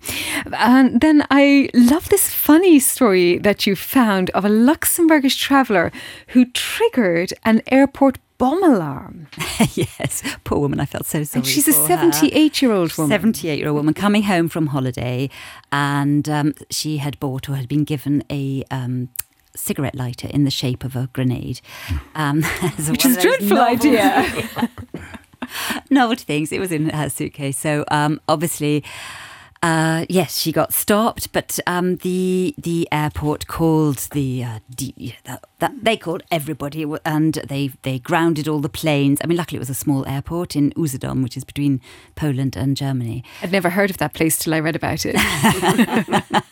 [0.53, 5.93] And then I love this funny story that you found of a Luxembourgish traveller
[6.29, 9.29] who triggered an airport bomb alarm.
[9.75, 10.81] yes, poor woman.
[10.81, 11.43] I felt so sorry.
[11.43, 11.87] And she's a for her.
[11.87, 13.11] 78 year old woman.
[13.11, 15.31] 78 year old woman coming home from holiday,
[15.71, 18.64] and um, she had bought or had been given a.
[18.73, 19.09] Um,
[19.57, 21.61] Cigarette lighter in the shape of a grenade,
[22.17, 22.43] um,
[22.88, 24.27] Which is a dreadful idea.
[25.91, 26.53] novelty things.
[26.53, 28.85] It was in her suitcase, so um, obviously,
[29.63, 31.33] uh, yes, she got stopped.
[31.33, 37.35] But um, the the airport called the, uh, D, that, that they called everybody, and
[37.35, 39.19] they they grounded all the planes.
[39.23, 41.81] I mean, luckily it was a small airport in Usedom, which is between
[42.14, 43.25] Poland and Germany.
[43.43, 45.17] I'd never heard of that place till I read about it.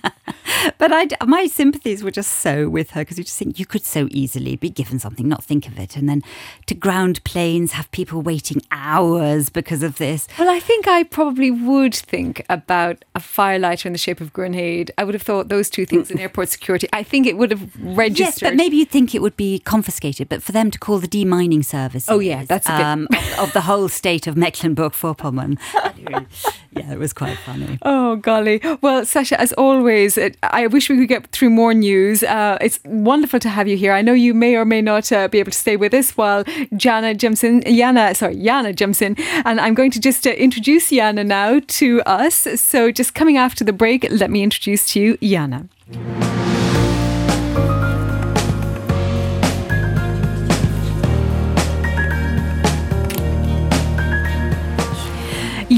[0.78, 3.84] But I, my sympathies were just so with her because you just think you could
[3.84, 6.22] so easily be given something, not think of it, and then
[6.66, 10.28] to ground planes, have people waiting hours because of this.
[10.38, 14.90] Well, I think I probably would think about a firelighter in the shape of grenade.
[14.98, 16.88] I would have thought those two things in airport security.
[16.92, 18.18] I think it would have registered.
[18.18, 21.08] Yes, but maybe you'd think it would be confiscated, but for them to call the
[21.08, 22.08] demining service.
[22.08, 25.58] Oh, yeah, that's um, of, of the whole state of Mecklenburg-Vorpommern.
[26.72, 27.78] yeah, it was quite funny.
[27.82, 28.60] Oh, golly.
[28.80, 32.22] Well, Sasha, as always, it, I wish we could get through more news.
[32.22, 33.92] Uh, it's wonderful to have you here.
[33.92, 36.44] I know you may or may not uh, be able to stay with us while
[36.76, 39.02] Jana jumps Jana, sorry, Jana jumps.
[39.02, 42.46] And I'm going to just uh, introduce Jana now to us.
[42.56, 45.68] So just coming after the break, let me introduce to you Yana.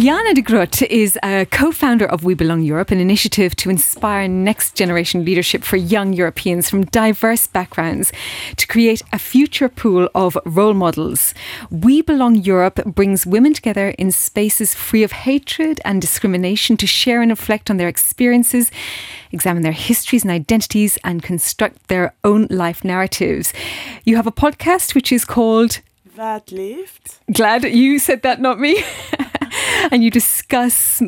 [0.05, 4.29] Jana de Groot is a co founder of We Belong Europe, an initiative to inspire
[4.29, 8.13] next generation leadership for young Europeans from diverse backgrounds
[8.59, 11.33] to create a future pool of role models.
[11.71, 17.23] We Belong Europe brings women together in spaces free of hatred and discrimination to share
[17.23, 18.71] and reflect on their experiences,
[19.33, 23.55] examine their histories and identities, and construct their own life narratives.
[24.05, 25.81] You have a podcast which is called
[26.17, 27.21] Wat leeft?
[27.33, 28.85] Glad you said that, not me.
[29.91, 31.03] and you discuss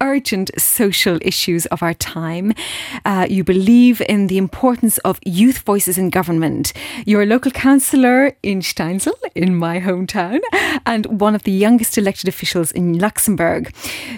[0.00, 2.52] urgent social issues of our time.
[3.04, 6.72] Uh, you believe in the importance of youth voices in government.
[7.04, 10.40] You're a local councillor in Steinsel, in my hometown,
[10.86, 13.74] and one of the youngest elected officials in Luxembourg.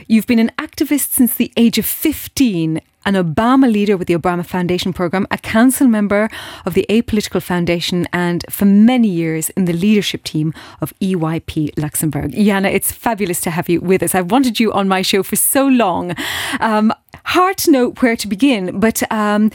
[0.07, 4.45] You've been an activist since the age of 15 an Obama leader with the Obama
[4.45, 6.29] Foundation program, a council member
[6.65, 12.33] of the Apolitical Foundation, and for many years in the leadership team of EYP Luxembourg.
[12.33, 14.15] Jana, it's fabulous to have you with us.
[14.15, 16.15] I've wanted you on my show for so long.
[16.61, 16.93] Um,
[17.25, 19.51] hard to know where to begin, but um,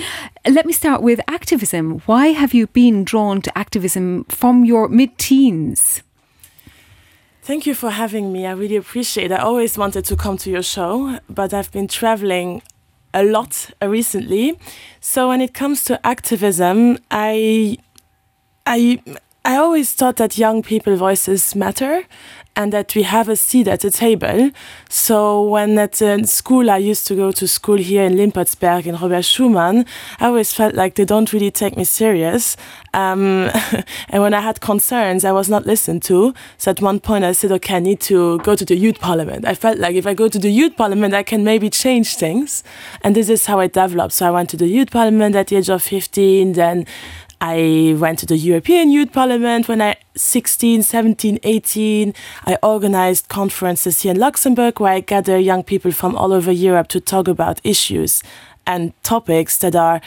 [0.49, 1.99] let me start with activism.
[2.05, 6.01] Why have you been drawn to activism from your mid teens?
[7.41, 8.47] Thank you for having me.
[8.47, 9.36] I really appreciate it.
[9.36, 12.63] I always wanted to come to your show, but I've been traveling
[13.15, 14.60] a lot recently.
[14.99, 17.78] So when it comes to activism, I
[18.67, 18.99] I
[19.43, 22.04] I always thought that young people voices matter
[22.55, 24.51] and that we have a seat at the table.
[24.89, 25.95] So when at
[26.27, 29.85] school, I used to go to school here in Limpertsberg in Robert Schuman,
[30.19, 32.57] I always felt like they don't really take me serious.
[32.93, 33.51] Um,
[34.09, 36.33] and when I had concerns, I was not listened to.
[36.57, 39.45] So at one point I said, okay, I need to go to the youth parliament.
[39.45, 42.63] I felt like if I go to the youth parliament, I can maybe change things.
[43.01, 44.13] And this is how it developed.
[44.13, 46.85] So I went to the youth parliament at the age of 15, then
[47.41, 52.13] I went to the European Youth Parliament when I 16, 17, 18.
[52.45, 56.87] I organized conferences here in Luxembourg where I gather young people from all over Europe
[56.89, 58.23] to talk about issues
[58.65, 60.01] and topics that are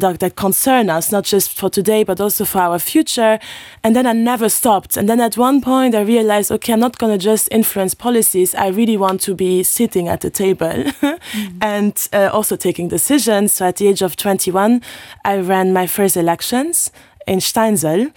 [0.00, 3.38] that are that concern us not just for today but also for our future.
[3.82, 4.96] And then I never stopped.
[4.96, 8.54] And then at one point I realized okay I'm not going to just influence policies.
[8.54, 11.58] I really want to be sitting at the table mm.
[11.60, 13.52] and uh, also taking decisions.
[13.52, 14.82] So at the age of 21
[15.24, 16.90] I ran my first elections
[17.26, 18.12] in Steinsel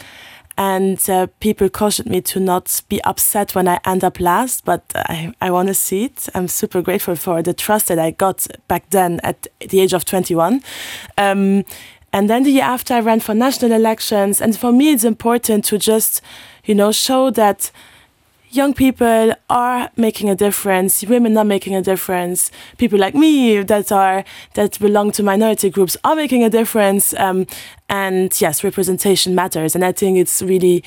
[0.59, 4.83] and uh, people cautioned me to not be upset when I end up last, but
[4.93, 6.27] I, I want to see it.
[6.35, 10.03] I'm super grateful for the trust that I got back then at the age of
[10.03, 10.61] 21.
[11.17, 11.63] Um,
[12.11, 14.41] and then the year after, I ran for national elections.
[14.41, 16.21] And for me, it's important to just,
[16.65, 17.71] you know, show that
[18.51, 22.51] young people are making a difference women are making a difference.
[22.77, 24.23] People like me that are
[24.55, 27.45] that belong to minority groups are making a difference um,
[27.89, 29.75] and yes representation matters.
[29.75, 30.83] And i think it's really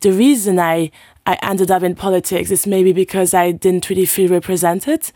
[0.00, 0.90] the reason i
[1.26, 5.10] i ended up in politics is maybe because i didn't really feel represented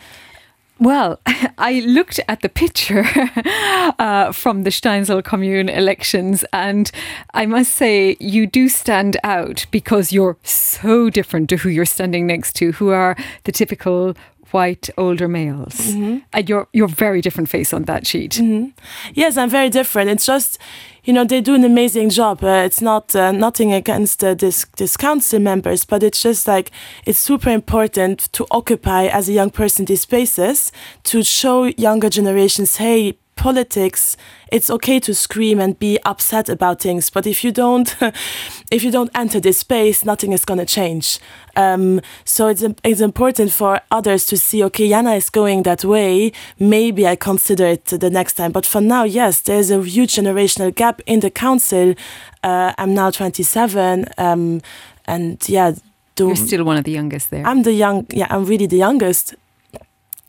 [0.82, 1.20] Well,
[1.58, 3.04] I looked at the picture
[4.00, 6.90] uh, from the Steinsel Commune elections, and
[7.32, 12.26] I must say, you do stand out because you're so different to who you're standing
[12.26, 14.16] next to, who are the typical
[14.50, 15.74] white older males.
[15.74, 16.18] Mm-hmm.
[16.32, 18.32] And you're you're very different face on that sheet.
[18.32, 18.70] Mm-hmm.
[19.14, 20.10] Yes, I'm very different.
[20.10, 20.58] It's just
[21.04, 22.42] you know they do an amazing job.
[22.44, 26.70] Uh, it's not uh, nothing against uh, this this council members, but it's just like
[27.06, 30.72] it's super important to occupy as a young person these spaces
[31.04, 34.16] to show younger generations, hey, politics
[34.50, 37.96] it's okay to scream and be upset about things but if you don't
[38.70, 41.18] if you don't enter this space nothing is going to change.
[41.56, 46.32] Um, so it's it's important for others to see okay yana is going that way
[46.58, 48.52] maybe I consider it the next time.
[48.52, 51.94] But for now yes there's a huge generational gap in the council.
[52.42, 54.60] Uh, I'm now 27 um,
[55.06, 55.72] and yeah
[56.18, 57.46] you're still one of the youngest there.
[57.46, 59.34] I'm the young yeah I'm really the youngest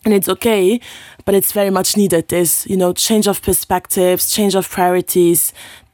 [0.06, 0.80] and it's okay
[1.26, 5.54] but it's very much needed this you know change of perspectives change of priorities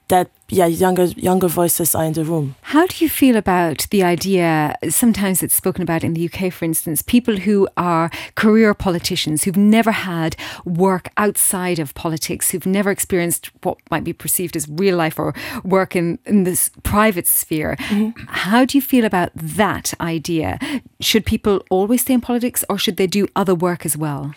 [0.09, 2.55] that yeah younger younger voices are in the room.
[2.61, 6.65] How do you feel about the idea sometimes it's spoken about in the UK for
[6.65, 10.35] instance people who are career politicians who've never had
[10.65, 15.33] work outside of politics who've never experienced what might be perceived as real life or
[15.63, 17.75] work in in this private sphere?
[17.79, 18.25] Mm-hmm.
[18.27, 20.59] how do you feel about that idea?
[20.99, 24.33] Should people always stay in politics or should they do other work as well?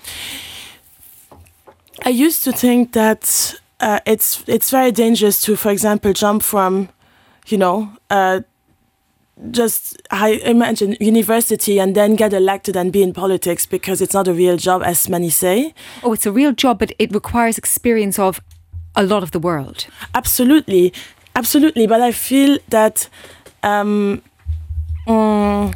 [2.04, 6.88] I used to think that uh, it's it's very dangerous to, for example, jump from,
[7.48, 8.40] you know, uh,
[9.50, 14.28] just I imagine university and then get elected and be in politics because it's not
[14.28, 15.74] a real job, as many say.
[16.02, 18.40] Oh, it's a real job, but it requires experience of
[18.94, 19.86] a lot of the world.
[20.14, 20.92] Absolutely,
[21.34, 21.86] absolutely.
[21.86, 23.08] But I feel that.
[23.64, 24.22] Um,
[25.06, 25.72] um,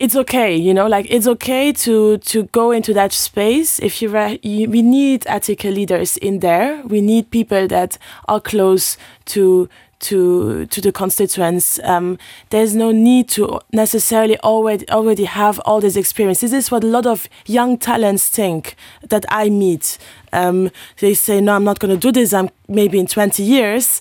[0.00, 4.08] it's okay you know like it's okay to to go into that space if you,
[4.42, 6.82] you we need ethical leaders in there.
[6.84, 8.96] We need people that are close
[9.26, 9.68] to
[10.00, 11.80] to to the constituents.
[11.82, 12.18] Um,
[12.50, 16.86] there's no need to necessarily already already have all this experience this is what a
[16.86, 18.76] lot of young talents think
[19.08, 19.98] that i meet.
[20.32, 20.70] Um,
[21.00, 22.32] they say no i'm not going to do this.
[22.32, 24.00] I'm maybe in 20 years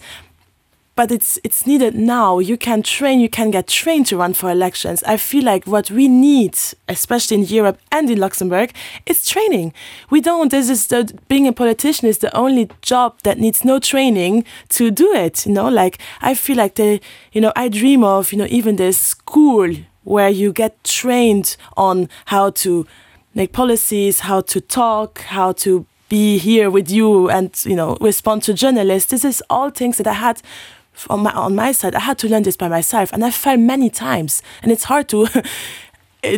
[0.97, 2.39] but it's it's needed now.
[2.39, 5.03] You can train you can get trained to run for elections.
[5.03, 6.57] I feel like what we need
[6.89, 8.73] especially in Europe and in Luxembourg
[9.05, 9.73] is training.
[10.09, 13.79] We don't this is the being a politician is the only job that needs no
[13.79, 15.69] training to do it you know?
[15.69, 16.99] Like I feel like they
[17.31, 19.69] you know I dream of you know even this school
[20.03, 22.87] where you get trained on how to
[23.35, 28.41] make policies how to talk how to be here with you and you know respond
[28.43, 29.11] to journalists.
[29.11, 30.41] This is all things that I had
[31.09, 33.57] on my on my side I had to learn this by myself and I fell
[33.57, 35.27] many times and it's hard to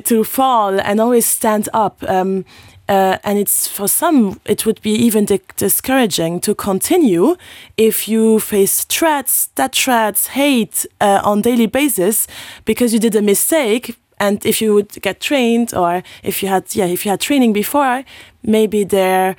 [0.03, 2.45] to fall and always stand up um,
[2.89, 7.35] uh, and it's for some it would be even di discouraging to continue
[7.77, 12.27] if you face threats that threats hate uh, on daily basis
[12.65, 16.63] because you did a mistake and if you would get trained or if you had
[16.75, 18.03] yeah if you had training before
[18.43, 19.35] maybe there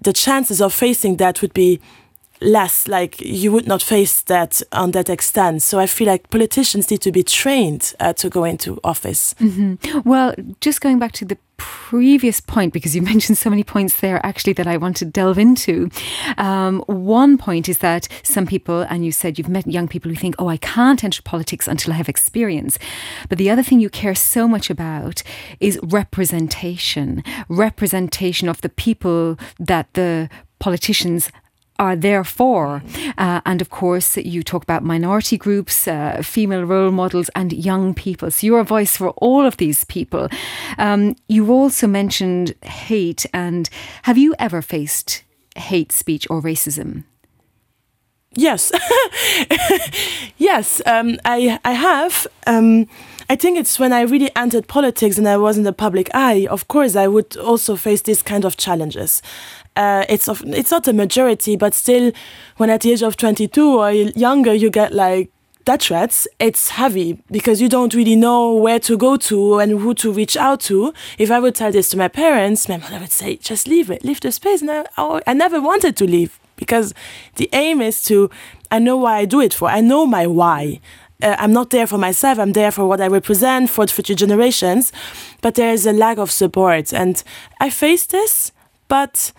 [0.00, 1.80] the chances of facing that would be
[2.42, 5.62] less like you would not face that on that extent.
[5.62, 9.34] So I feel like politicians need to be trained uh, to go into office.
[9.40, 10.02] Mm -hmm.
[10.04, 14.24] well just going back to the previous point because you mentioned so many points there
[14.26, 15.88] actually that I want to delve into.
[16.36, 20.16] Um, one point is that some people and you said you've met young people who
[20.16, 22.78] think oh I can't enter politics until I have experience.
[23.28, 25.22] But the other thing you care so much about
[25.58, 27.22] is representation.
[27.48, 29.36] Representation of the people
[29.66, 30.28] that the
[30.58, 31.30] politicians
[31.82, 32.80] are there for.
[33.18, 37.92] Uh, and of course, you talk about minority groups, uh, female role models, and young
[37.92, 38.30] people.
[38.30, 40.28] So you're a voice for all of these people.
[40.78, 43.26] Um, you also mentioned hate.
[43.34, 43.68] And
[44.02, 45.24] have you ever faced
[45.56, 47.02] hate speech or racism?
[48.34, 48.72] Yes,
[50.38, 52.26] yes, um, I I have.
[52.46, 52.86] Um,
[53.28, 56.46] I think it's when I really entered politics and I was in the public eye.
[56.50, 59.22] Of course, I would also face these kind of challenges
[59.76, 62.12] uh, it's of, it's not a majority but still
[62.56, 65.30] when at the age of 22 or younger you get like
[65.64, 69.94] that threats it's heavy because you don't really know where to go to and who
[69.94, 70.92] to reach out to.
[71.18, 74.04] If I would tell this to my parents my mother would say just leave it
[74.04, 74.60] leave the space.
[74.60, 76.92] And I, I never wanted to leave because
[77.36, 78.28] the aim is to
[78.70, 79.68] I know why I do it for.
[79.68, 80.80] I know my why.
[81.22, 84.92] Uh, I'm not there for myself I'm there for what I represent for future generations
[85.40, 86.92] but there is a lack of support.
[86.92, 87.22] And
[87.60, 88.50] I face this
[88.88, 89.32] but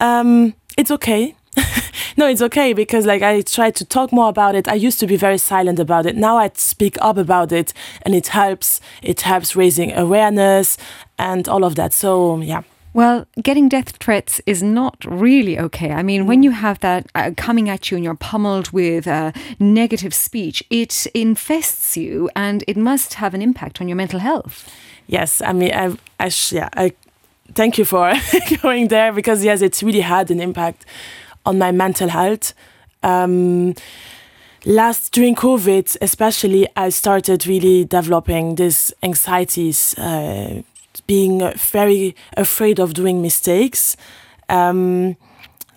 [0.00, 1.34] um, it's okay.
[2.16, 4.68] no, it's okay because like I try to talk more about it.
[4.68, 6.16] I used to be very silent about it.
[6.16, 7.72] Now I speak up about it
[8.02, 8.80] and it helps.
[9.02, 10.78] It helps raising awareness
[11.18, 11.92] and all of that.
[11.92, 12.62] So yeah.
[12.92, 15.92] Well, getting death threats is not really okay.
[15.92, 19.30] I mean, when you have that uh, coming at you and you're pummeled with uh,
[19.60, 24.68] negative speech, it infests you and it must have an impact on your mental health.
[25.06, 26.92] Yes, I mean, I, I sh- yeah, I
[27.54, 28.12] thank you for
[28.62, 30.84] going there because yes, it's really had an impact
[31.44, 32.54] on my mental health.
[33.02, 33.74] Um,
[34.64, 39.96] last during COVID, especially, I started really developing these anxieties.
[39.98, 40.62] Uh,
[41.06, 43.96] being very afraid of doing mistakes.
[44.48, 45.16] Um,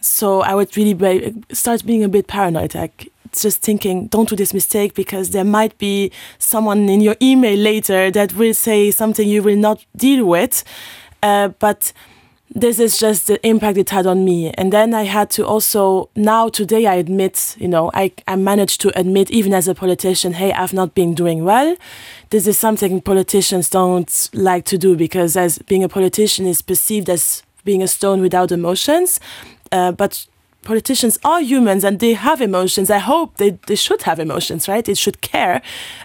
[0.02, 4.36] so I would really be, start being a bit paranoid, like just thinking, don't do
[4.36, 9.28] this mistake because there might be someone in your email later that will say something
[9.28, 10.64] you will not deal with.
[11.24, 11.94] Uh, but
[12.56, 14.52] this is just the impact it had on me.
[14.52, 18.82] And then I had to also, now today I admit, you know, I, I managed
[18.82, 21.76] to admit, even as a politician, hey, I've not been doing well.
[22.30, 27.10] This is something politicians don't like to do because as being a politician is perceived
[27.10, 29.20] as being a stone without emotions.
[29.72, 30.28] Uh, but
[30.64, 32.90] politicians are humans and they have emotions.
[32.90, 34.84] I hope they, they should have emotions, right?
[34.84, 35.62] They should care.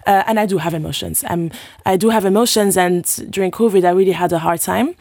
[0.07, 1.25] Uh, and I do have emotions.
[1.29, 1.51] Um,
[1.87, 2.77] I do have emotions.
[2.77, 4.95] And during COVID, I really had a hard time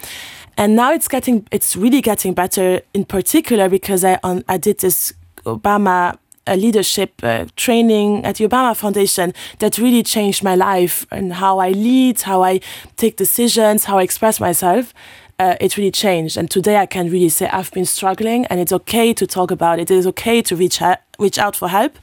[0.57, 4.79] and now it's getting it's really getting better in particular because i on i did
[4.79, 5.13] this
[5.45, 11.33] obama uh, leadership uh, training at the obama foundation that really changed my life and
[11.33, 12.59] how i lead how i
[12.95, 14.93] take decisions how i express myself
[15.39, 18.71] uh, it really changed and today i can really say i've been struggling and it's
[18.71, 21.97] okay to talk about it it is okay to reach out reach out for help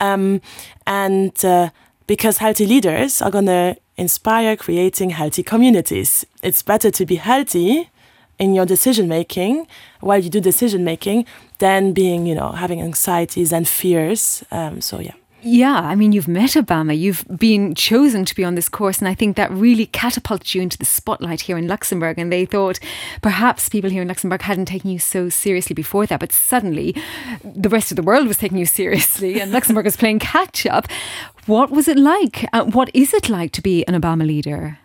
[0.00, 0.40] um,
[0.86, 1.70] and uh,
[2.06, 6.26] because healthy leaders are gonna inspire creating healthy communities.
[6.42, 7.90] It's better to be healthy
[8.38, 9.66] in your decision making
[10.00, 11.26] while you do decision making
[11.58, 14.42] than being, you know, having anxieties and fears.
[14.50, 15.19] Um, so yeah.
[15.42, 19.08] Yeah, I mean, you've met Obama, you've been chosen to be on this course, and
[19.08, 22.18] I think that really catapults you into the spotlight here in Luxembourg.
[22.18, 22.78] And they thought
[23.22, 26.94] perhaps people here in Luxembourg hadn't taken you so seriously before that, but suddenly
[27.42, 30.88] the rest of the world was taking you seriously, and Luxembourg was playing catch up.
[31.46, 32.46] What was it like?
[32.52, 34.78] Uh, what is it like to be an Obama leader?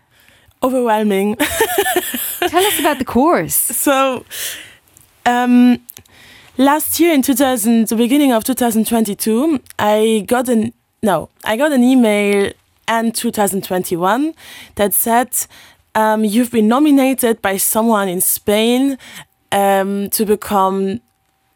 [0.63, 1.35] Overwhelming.
[2.39, 3.55] Tell us about the course.
[3.55, 4.25] So,
[5.25, 5.79] um,
[6.57, 11.83] last year in 2000, the beginning of 2022, I got an no, I got an
[11.83, 12.51] email
[12.87, 14.33] in 2021
[14.75, 15.29] that said
[15.93, 18.97] um, you've been nominated by someone in Spain
[19.51, 20.99] um, to become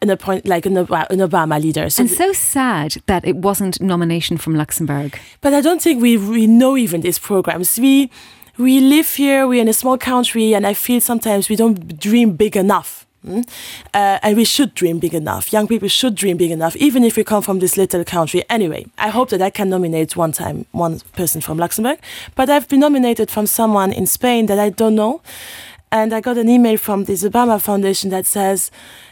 [0.02, 1.90] an appoint like an, an Obama leader.
[1.90, 5.18] So and so sad that it wasn't nomination from Luxembourg.
[5.40, 7.78] But I don't think we we know even these programs.
[7.78, 8.10] We
[8.56, 9.46] we live here.
[9.46, 13.06] We're in a small country, and I feel sometimes we don't dream big enough.
[13.26, 13.46] Mm?
[13.92, 15.52] Uh, and we should dream big enough.
[15.52, 18.42] Young people should dream big enough, even if we come from this little country.
[18.48, 21.98] Anyway, I hope that I can nominate one time one person from Luxembourg.
[22.34, 25.20] But I've been nominated from someone in Spain that I don't know.
[25.92, 28.70] And I got an email from this Obama Foundation that says,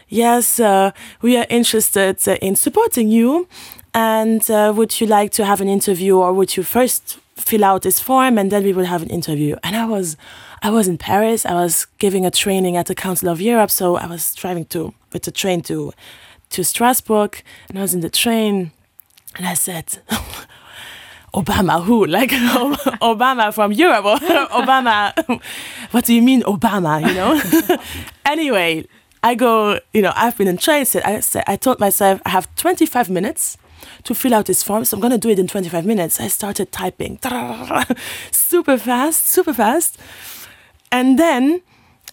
[0.08, 3.48] yes, uh, we are interested uh, in supporting you.
[3.94, 7.82] And uh, would you like to have an interview or would you first fill out
[7.82, 9.56] this form and then we will have an interview?
[9.64, 10.16] And I was,
[10.62, 11.46] I was in Paris.
[11.46, 13.70] I was giving a training at the Council of Europe.
[13.70, 15.92] So I was driving to, with the train to,
[16.50, 18.72] to Strasbourg and I was in the train
[19.36, 19.98] and I said,
[21.34, 22.06] Obama who?
[22.18, 22.30] Like
[23.00, 24.04] Obama from Europe
[24.50, 25.40] Obama?
[25.90, 27.00] What do you mean Obama?
[27.06, 27.78] You know?
[28.24, 28.86] anyway,
[29.22, 30.84] I go, you know, I've been in train.
[30.86, 31.04] transit.
[31.04, 33.58] I said, I told myself I have 25 minutes
[34.04, 36.20] to fill out this form, so I'm gonna do it in 25 minutes.
[36.20, 37.18] I started typing
[38.30, 39.98] super fast, super fast,
[40.90, 41.62] and then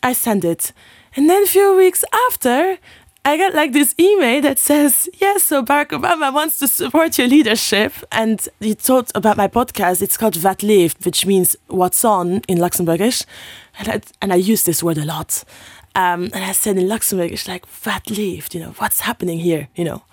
[0.03, 0.71] I send it.
[1.15, 2.77] And then a few weeks after,
[3.23, 7.27] I got like this email that says, Yes, so Barack Obama wants to support your
[7.27, 7.93] leadership.
[8.11, 10.01] And he told about my podcast.
[10.03, 13.25] It's called Wat leeft, which means what's on in Luxembourgish.
[13.79, 15.43] And I, and I use this word a lot.
[15.95, 19.85] Um, and I said in Luxembourgish, like fat leaf, you know, what's happening here, you
[19.85, 20.03] know.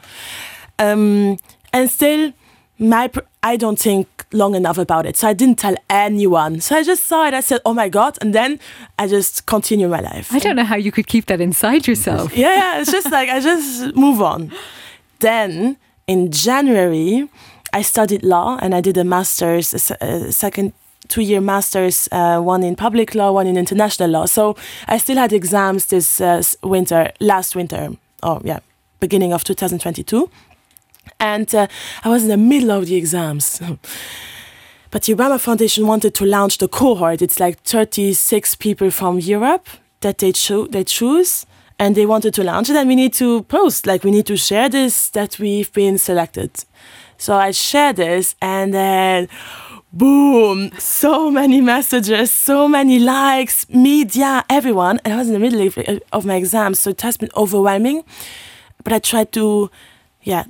[0.79, 1.37] Um,
[1.73, 2.33] and still,
[2.79, 3.11] my
[3.43, 5.17] I don't think long enough about it.
[5.17, 6.61] So I didn't tell anyone.
[6.61, 7.35] So I just saw it.
[7.35, 8.19] I said, oh my God.
[8.21, 8.59] And then
[8.99, 10.33] I just continue my life.
[10.33, 12.37] I don't know how you could keep that inside yourself.
[12.37, 12.81] yeah, yeah.
[12.81, 14.53] It's just like, I just move on.
[15.21, 15.77] Then
[16.07, 17.29] in January,
[17.73, 20.73] I studied law and I did a master's, a second
[21.09, 24.27] two-year masters, uh, one in public law, one in international law.
[24.27, 24.57] So
[24.89, 27.91] I still had exams this uh, winter, last winter.
[28.23, 28.61] Oh yeah,
[29.01, 30.31] beginning of 2022,
[31.19, 31.67] and uh,
[32.05, 33.61] I was in the middle of the exams.
[34.91, 37.23] but the Obama Foundation wanted to launch the cohort.
[37.23, 39.69] It's like 36 people from Europe
[40.01, 41.47] that they cho- they choose
[41.79, 44.37] and they wanted to launch it and we need to post like we need to
[44.37, 46.65] share this that we've been selected
[47.17, 49.29] so i share this and then
[49.93, 54.99] boom, so many messages, so many likes, media, everyone.
[55.05, 58.05] And I was in the middle of, my exam, so it has been overwhelming.
[58.85, 59.71] But I tried to,
[60.23, 60.45] yeah,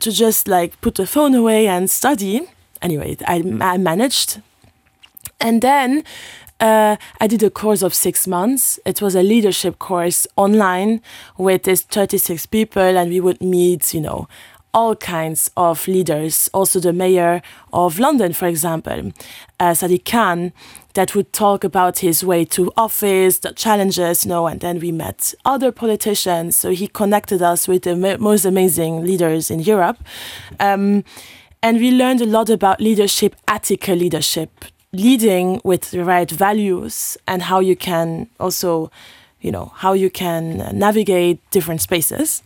[0.00, 2.42] to just like put the phone away and study.
[2.80, 4.40] Anyway, I, I managed.
[5.40, 6.04] And then
[6.60, 8.78] uh, I did a course of six months.
[8.84, 11.00] It was a leadership course online
[11.36, 14.28] with this 36 people, and we would meet, you know,
[14.74, 17.42] all kinds of leaders, also the mayor
[17.72, 19.12] of London, for example,
[19.58, 20.52] uh, Sadiq Khan,
[20.94, 24.90] that would talk about his way to office, the challenges, you know, and then we
[24.92, 26.56] met other politicians.
[26.56, 29.98] So he connected us with the most amazing leaders in Europe.
[30.58, 31.04] Um,
[31.62, 37.42] and we learned a lot about leadership, ethical leadership, leading with the right values and
[37.42, 38.90] how you can also,
[39.40, 42.42] you know, how you can navigate different spaces.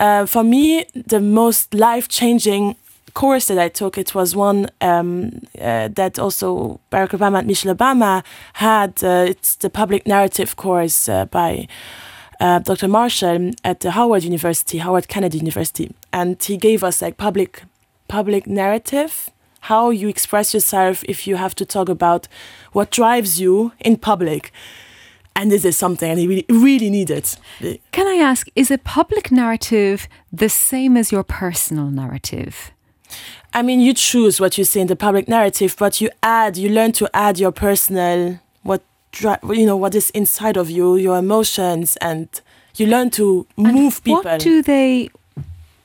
[0.00, 2.74] Uh, for me, the most life-changing
[3.14, 7.74] course that I took, it was one um, uh, that also Barack Obama and Michelle
[7.74, 9.02] Obama had.
[9.02, 11.68] Uh, it's the public narrative course uh, by
[12.40, 12.88] uh, Dr.
[12.88, 17.62] Marshall at the Howard University, Harvard Kennedy University, and he gave us like public
[18.08, 19.30] public narrative,
[19.60, 22.26] how you express yourself if you have to talk about
[22.72, 24.52] what drives you in public
[25.36, 27.24] and this is something I really, really needed.
[27.92, 32.72] Can I ask, is a public narrative the same as your personal narrative?
[33.52, 36.68] I mean, you choose what you say in the public narrative, but you add, you
[36.68, 38.82] learn to add your personal, what
[39.20, 42.28] you know, what is inside of you, your emotions, and
[42.76, 44.22] you learn to move and people.
[44.22, 45.10] What do they?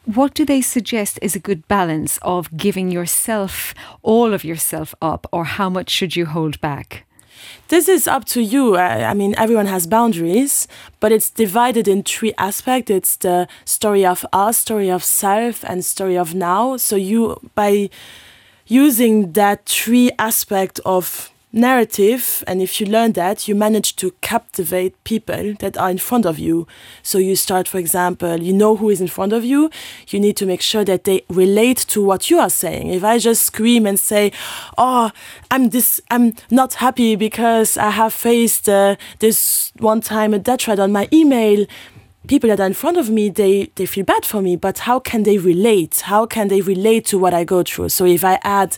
[0.06, 3.74] What do they suggest is a good balance of giving yourself
[4.04, 7.06] all of yourself up, or how much should you hold back?
[7.68, 8.76] This is up to you.
[8.76, 10.68] I, I, mean, everyone has boundaries,
[11.00, 12.92] but it's divided in three aspects.
[12.92, 16.78] It's the story of us, story of self, and story of now.
[16.78, 17.90] So you, by
[18.68, 25.02] using that three aspect of narrative and if you learn that you manage to captivate
[25.06, 26.68] people that are in front of you.
[27.02, 29.72] So you start for example you know who is in front of you.
[30.10, 32.90] You need to make sure that they relate to what you are saying.
[32.90, 34.32] If i just scream and say
[34.78, 35.12] oh
[35.50, 40.62] i'm this i'm not happy because i have faced uh, this one time a death
[40.64, 41.66] threat on my email
[42.28, 44.56] people that are in front of me they they feel bad for me.
[44.56, 46.02] But how can they relate?
[46.02, 47.90] How can they relate to what i go through?
[47.90, 48.78] So if i add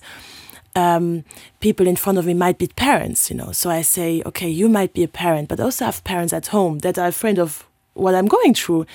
[0.78, 1.24] um,
[1.60, 3.52] people in front of me might be parents, you know.
[3.52, 6.80] So I say, okay, you might be a parent, but also have parents at home
[6.80, 8.86] that are afraid of what I'm going through.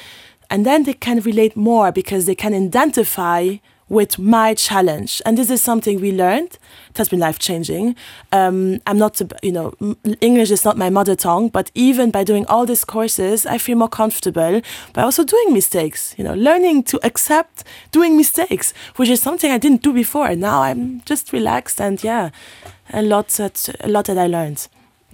[0.49, 3.57] And then they can relate more because they can identify
[3.93, 5.21] with my challenge.
[5.27, 6.59] And this is something we learned.
[6.89, 7.95] It has been life changing.
[8.33, 9.75] Um, I'm not, you know,
[10.23, 13.77] English is not my mother tongue, but even by doing all these courses, I feel
[13.77, 14.63] more comfortable
[14.95, 19.59] by also doing mistakes, you know, learning to accept doing mistakes, which is something I
[19.59, 20.35] didn't do before.
[20.35, 22.31] Now I'm just relaxed and yeah,
[22.95, 24.69] a lot that, a lot that I learned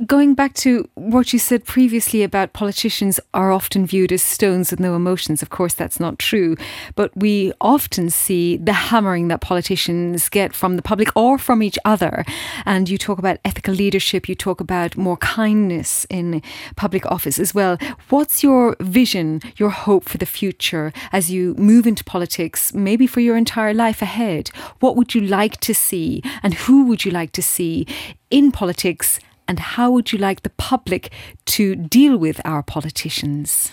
[0.07, 4.81] going back to what you said previously about politicians are often viewed as stones with
[4.81, 6.57] no emotions, of course, that's not true.
[6.95, 11.79] But we often see the hammering that politicians get from the public or from each
[11.85, 12.25] other.
[12.65, 16.43] And you talk about ethical leadership, you talk about more kindness in
[16.77, 17.79] public office as well.
[18.09, 23.21] What's your vision, your hope for the future as you move into politics, maybe for
[23.21, 24.49] your entire life ahead?
[24.81, 27.87] What would you like to see, and who would you like to see
[28.31, 29.21] in politics?
[29.49, 31.11] And how would you like the public
[31.47, 33.73] to deal with our politicians?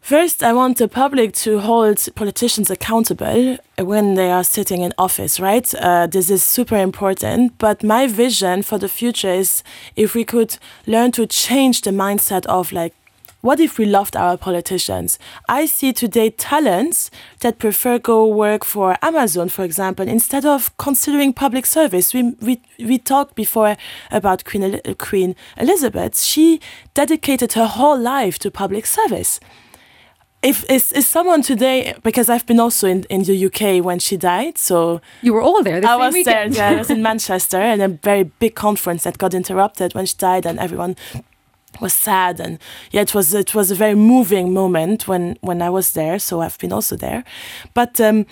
[0.00, 5.40] First, I want the public to hold politicians accountable when they are sitting in office,
[5.40, 5.74] right?
[5.76, 7.56] Uh, this is super important.
[7.56, 9.62] But my vision for the future is
[9.96, 12.92] if we could learn to change the mindset of like
[13.44, 15.18] what if we loved our politicians?
[15.50, 21.34] I see today talents that prefer go work for Amazon, for example, instead of considering
[21.34, 22.14] public service.
[22.14, 23.76] We we we talked before
[24.10, 26.22] about Queen Queen Elizabeth.
[26.22, 26.58] She
[26.94, 29.40] dedicated her whole life to public service.
[30.42, 34.16] If is, is someone today because I've been also in, in the UK when she
[34.16, 35.82] died, so you were all there.
[35.82, 36.54] The I was weekend.
[36.54, 36.70] there.
[36.70, 40.16] Yeah, I was in Manchester, and a very big conference that got interrupted when she
[40.16, 40.96] died, and everyone
[41.80, 42.58] was sad and
[42.90, 46.40] yeah it was it was a very moving moment when when I was there so
[46.40, 47.24] I've been also there.
[47.74, 48.26] But um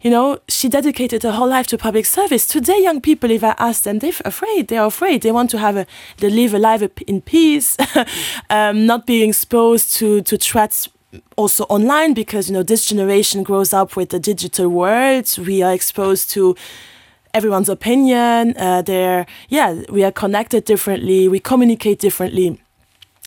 [0.00, 2.46] you know she dedicated her whole life to public service.
[2.46, 5.22] Today young people if I ask them they're afraid they are afraid.
[5.22, 5.86] They want to have a
[6.18, 7.76] they live a life in peace
[8.50, 10.88] um, not being exposed to to threats
[11.36, 15.38] also online because you know this generation grows up with the digital world.
[15.38, 16.54] We are exposed to
[17.34, 22.60] everyone's opinion uh, they're yeah we are connected differently we communicate differently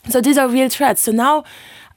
[0.10, 1.43] so these are real threats so now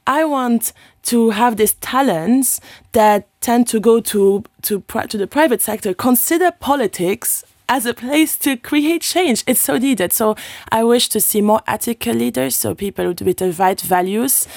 [0.07, 0.71] I want
[1.03, 6.51] to have these talents that tend to go to to to the private sector consider
[6.51, 9.43] politics as a place to create change.
[9.47, 10.13] It's so needed.
[10.13, 10.35] So
[10.71, 14.47] I wish to see more ethical leaders, so people with the right values,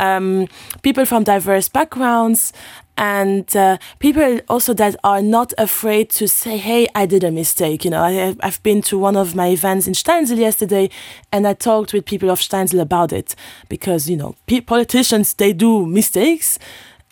[0.00, 0.48] um,
[0.82, 2.52] people from diverse backgrounds,
[2.96, 7.84] and uh, people also that are not afraid to say, "Hey, I did a mistake."
[7.84, 10.90] You know, I, I've been to one of my events in Steinsel yesterday,
[11.32, 13.34] and I talked with people of Steinsel about it
[13.68, 14.34] because you know,
[14.66, 16.58] politicians they do mistakes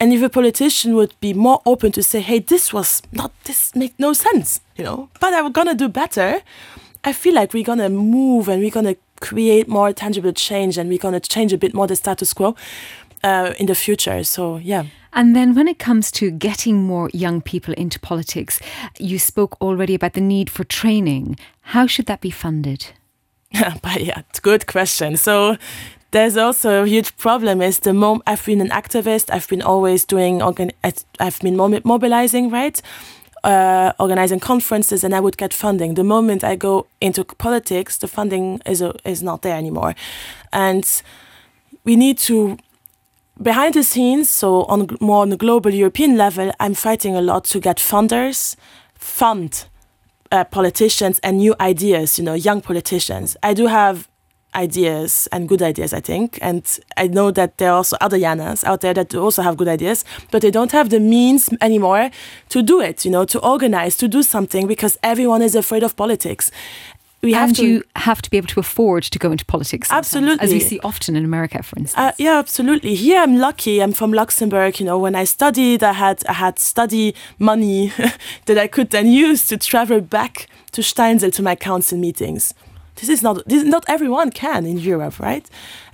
[0.01, 3.74] and if a politician would be more open to say hey this was not this
[3.74, 6.41] make no sense you know but i'm gonna do better
[7.05, 10.98] i feel like we're gonna move and we're gonna create more tangible change and we're
[10.98, 12.54] gonna change a bit more the status quo
[13.22, 17.40] uh, in the future so yeah and then, when it comes to getting more young
[17.40, 18.60] people into politics,
[18.98, 21.38] you spoke already about the need for training.
[21.62, 22.92] How should that be funded?
[23.82, 25.16] but yeah, good question.
[25.16, 25.56] So
[26.10, 30.06] there's also a huge problem is the mom I've been an activist I've been always
[30.06, 30.72] doing organ
[31.20, 32.80] I've been mobilizing right
[33.45, 35.95] uh, organizing conferences and I would get funding.
[35.95, 39.95] The moment I go into politics the funding is is not there anymore.
[40.53, 41.03] And
[41.84, 42.59] we need to
[43.41, 47.45] behind the scenes so on more on the global European level I'm fighting a lot
[47.45, 48.57] to get funders
[48.95, 49.66] fund
[50.32, 53.36] uh, politicians and new ideas you know young politicians.
[53.43, 54.09] I do have
[54.59, 56.38] ideas and good ideas, I think.
[56.42, 56.62] And
[56.96, 60.04] I know that there are also other Yanas out there that also have good ideas,
[60.30, 62.11] but they don't have the means anymore
[62.48, 65.96] to do it, you know, to organize, to do something because everyone is afraid of
[65.96, 66.50] politics.
[67.20, 69.88] We and have to, you have to be able to afford to go into politics.
[69.90, 70.44] Absolutely.
[70.44, 71.98] As we see often in America, for instance.
[71.98, 72.94] Uh, yeah, absolutely.
[72.94, 73.82] Here I'm lucky.
[73.82, 74.78] I'm from Luxembourg.
[74.78, 77.92] You know, when I studied, I had I had study money
[78.46, 82.54] that I could then use to travel back to Steinsel to my council meetings
[83.01, 85.49] this is not this, not everyone can in Europe, right?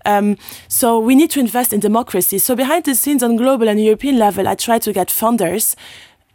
[0.05, 0.37] Um,
[0.69, 2.39] so we need to invest in democracy.
[2.39, 5.75] So behind the scenes on global and European level, I try to get funders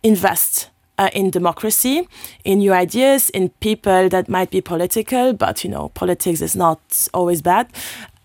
[0.01, 2.07] invest uh, in democracy,
[2.43, 6.79] in new ideas, in people that might be political, but you know, politics is not
[7.13, 7.67] always bad.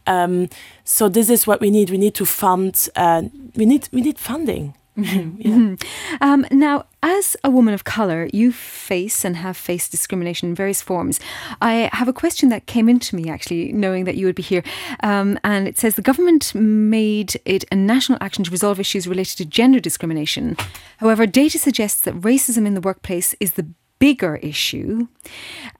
[0.06, 0.48] Um,
[0.84, 1.90] so this is what we need.
[1.90, 2.88] We need to fund.
[2.94, 3.22] Uh,
[3.56, 4.74] we need we need funding.
[5.36, 5.74] Yeah.
[6.20, 10.80] um, now, as a woman of colour, you face and have faced discrimination in various
[10.80, 11.18] forms.
[11.60, 14.62] I have a question that came into me actually, knowing that you would be here.
[15.00, 19.36] Um, and it says the government made it a national action to resolve issues related
[19.38, 20.56] to gender discrimination.
[20.98, 23.66] However, data suggests that racism in the workplace is the
[23.98, 25.08] bigger issue.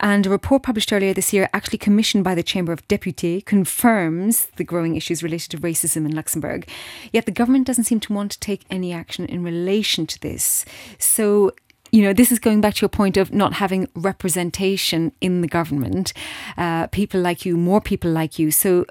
[0.01, 4.47] And a report published earlier this year, actually commissioned by the Chamber of Deputies, confirms
[4.57, 6.69] the growing issues related to racism in Luxembourg.
[7.13, 10.65] Yet the government doesn't seem to want to take any action in relation to this.
[10.99, 11.53] So
[11.95, 15.47] you know, this is going back to your point of not having representation in the
[15.47, 16.13] government,
[16.57, 18.51] uh, people like you, more people like you.
[18.51, 18.85] So,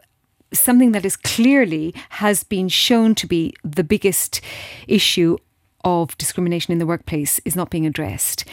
[0.54, 4.40] something that is clearly has been shown to be the biggest
[4.88, 5.36] issue
[5.84, 8.46] of discrimination in the workplace is not being addressed.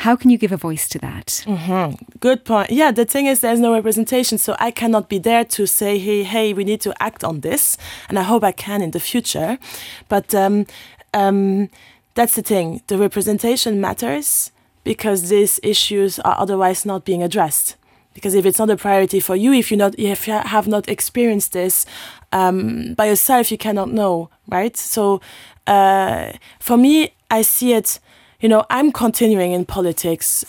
[0.00, 1.44] How can you give a voice to that?
[1.44, 2.16] Mm-hmm.
[2.20, 2.70] Good point.
[2.70, 6.22] Yeah, the thing is, there's no representation, so I cannot be there to say, "Hey,
[6.22, 7.76] hey, we need to act on this,"
[8.08, 9.58] and I hope I can in the future.
[10.08, 10.64] But um,
[11.12, 11.68] um,
[12.14, 12.80] that's the thing.
[12.86, 14.52] The representation matters
[14.84, 17.76] because these issues are otherwise not being addressed.
[18.14, 20.88] Because if it's not a priority for you, if you not if you have not
[20.88, 21.84] experienced this
[22.32, 24.76] um, by yourself, you cannot know, right?
[24.78, 25.20] So
[25.66, 28.00] uh, for me, I see it
[28.40, 30.44] you know, I'm continuing in politics,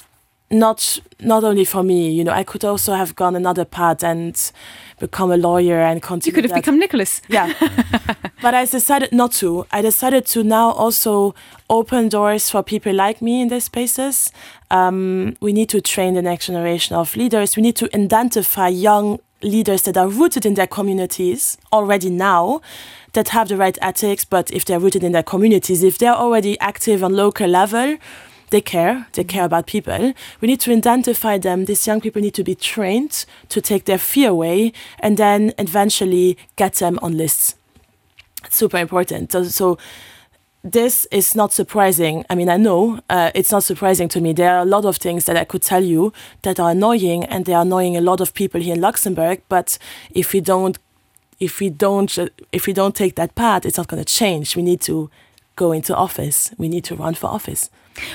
[0.50, 2.10] not not only for me.
[2.12, 4.52] You know, I could also have gone another path and
[5.00, 6.32] become a lawyer and continue.
[6.32, 6.62] You could have that.
[6.64, 7.22] become Nicholas.
[7.28, 7.54] Yeah,
[8.42, 9.66] but I decided not to.
[9.72, 11.36] I decided to now also
[11.70, 14.32] open doors for people like me in these spaces.
[14.70, 17.58] Um, we need to train the next generation of leaders.
[17.58, 22.62] We need to identify young leaders that are rooted in their communities already now
[23.14, 26.60] that have the right ethics, but if they're rooted in their communities, if they're already
[26.60, 27.98] active on local level,
[28.52, 30.14] they care, they care about people.
[30.42, 31.66] We need to identify them.
[31.66, 36.38] These young people need to be trained to take their fear away and then eventually
[36.58, 37.56] get them on lists.
[38.46, 39.32] It's super important.
[39.32, 39.78] So, so
[40.64, 42.24] this is not surprising.
[42.30, 44.34] I mean, I know uh, it's not surprising to me.
[44.34, 47.46] There are a lot of things that I could tell you that are annoying, and
[47.46, 49.42] they are annoying a lot of people here in Luxembourg.
[49.50, 49.78] But
[50.12, 50.78] if we don't
[51.40, 52.16] if we don't
[52.52, 54.56] if we don't take that path, it's not going to change.
[54.56, 55.10] We need to
[55.56, 56.52] go into office.
[56.58, 57.70] We need to run for office.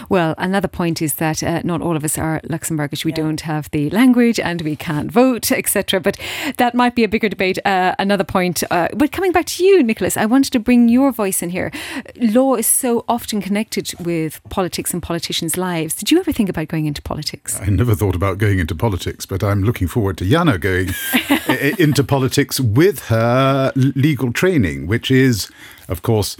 [0.08, 3.04] Well, another point is that uh, not all of us are Luxembourgish.
[3.04, 3.16] We yeah.
[3.16, 6.00] don't have the language and we can't vote, etc.
[6.00, 6.18] But
[6.56, 7.58] that might be a bigger debate.
[7.64, 8.62] Uh, another point.
[8.70, 11.70] Uh, but coming back to you, Nicholas, I wanted to bring your voice in here.
[12.16, 15.94] Law is so often connected with politics and politicians' lives.
[15.94, 17.60] Did you ever think about going into politics?
[17.60, 20.90] I never thought about going into politics, but I'm looking forward to Jana going
[21.78, 25.50] into politics with her legal training, which is,
[25.88, 26.36] of course,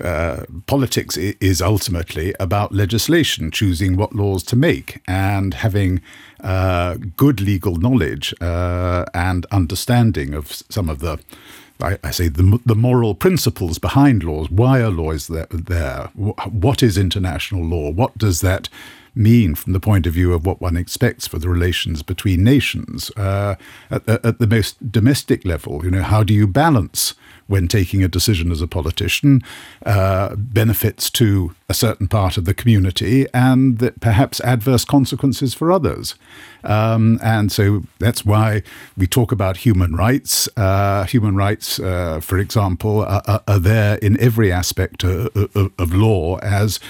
[0.00, 6.00] uh, politics is ultimately about legislation, choosing what laws to make, and having
[6.40, 11.18] uh, good legal knowledge uh, and understanding of some of the.
[11.80, 14.48] I, say the, the moral principles behind laws.
[14.52, 16.10] Why are laws there, there?
[16.14, 17.90] What is international law?
[17.90, 18.68] What does that
[19.14, 23.10] mean from the point of view of what one expects for the relations between nations
[23.16, 23.56] uh,
[23.90, 25.84] at, at, the most domestic level.
[25.84, 27.14] You know, how do you balance
[27.52, 29.42] when taking a decision as a politician
[29.84, 35.70] uh, benefits to a certain part of the community and that perhaps adverse consequences for
[35.70, 36.14] others.
[36.64, 38.62] Um, and so that's why
[38.96, 40.48] we talk about human rights.
[40.56, 45.92] Uh, human rights, uh, for example, are, are, there in every aspect of, of, of
[45.92, 46.80] law as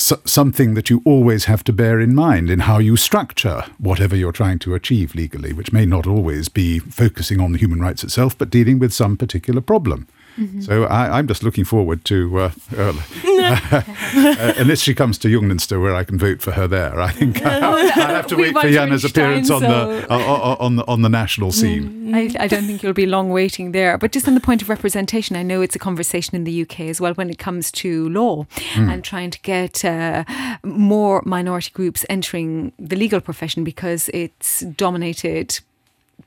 [0.00, 4.32] something that you always have to bear in mind in how you structure whatever you're
[4.32, 8.36] trying to achieve legally, which may not always be focusing on the human rights itself,
[8.36, 10.08] but dealing with some particular problem.
[10.38, 10.60] Mm-hmm.
[10.60, 12.92] So I, am just looking forward to, uh, uh,
[13.24, 17.00] uh, unless she comes to Junglinster, where I can vote for her there.
[17.00, 21.02] I think I'll, I'll have to wait for Jana's appearance on, the, on the on
[21.02, 22.12] the national scene.
[22.12, 22.14] Mm.
[22.14, 23.98] I, I, don't think you'll be long waiting there.
[23.98, 26.80] But just on the point of representation, I know it's a conversation in the UK
[26.80, 28.92] as well when it comes to law mm.
[28.92, 30.24] and trying to get uh,
[30.62, 35.60] more minority groups entering the legal profession because it's dominated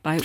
[0.01, 0.21] by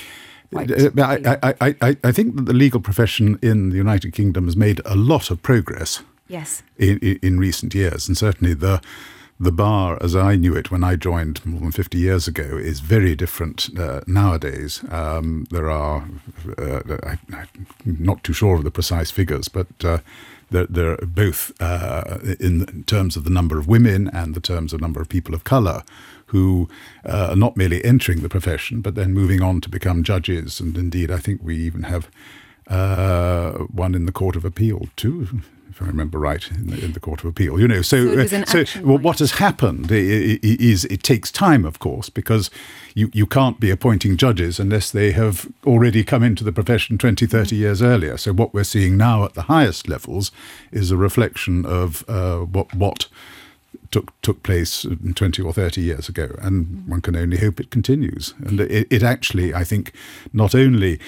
[0.54, 4.56] uh, I, I, I, I think that the legal profession in the United Kingdom has
[4.56, 6.02] made a lot of progress.
[6.28, 6.62] Yes.
[6.76, 8.82] In, in, in recent years, and certainly the
[9.40, 12.80] the bar, as I knew it when I joined more than 50 years ago, is
[12.80, 14.82] very different uh, nowadays.
[14.90, 16.08] Um, there are,
[16.58, 17.48] uh, I, am
[18.00, 19.98] not too sure of the precise figures, but uh,
[20.50, 24.80] they're, they're, both uh, in terms of the number of women and the terms of
[24.80, 25.84] number of people of colour
[26.28, 26.68] who
[27.04, 30.60] uh, are not merely entering the profession, but then moving on to become judges.
[30.60, 32.08] And indeed, I think we even have
[32.68, 36.92] uh, one in the Court of Appeal too, if I remember right, in the, in
[36.92, 37.58] the Court of Appeal.
[37.58, 41.78] You know, so so, uh, so well, what has happened is it takes time, of
[41.78, 42.50] course, because
[42.94, 47.26] you, you can't be appointing judges unless they have already come into the profession 20,
[47.26, 47.58] 30 mm.
[47.58, 48.16] years earlier.
[48.16, 50.30] So what we're seeing now at the highest levels
[50.72, 53.08] is a reflection of uh, what what
[53.90, 58.34] took took place 20 or 30 years ago and one can only hope it continues.
[58.44, 59.92] And it, it actually i think
[60.32, 60.98] not only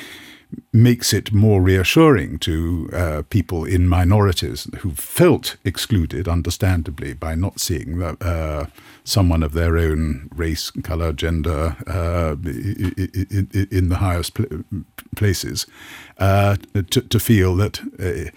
[0.72, 7.60] makes it more reassuring to uh, people in minorities who felt excluded, understandably, by not
[7.60, 8.66] seeing the, uh,
[9.04, 14.38] someone of their own race, color, gender uh, in, in, the highest
[15.16, 15.66] places,
[16.18, 16.56] uh,
[16.90, 18.30] to, to, feel that uh,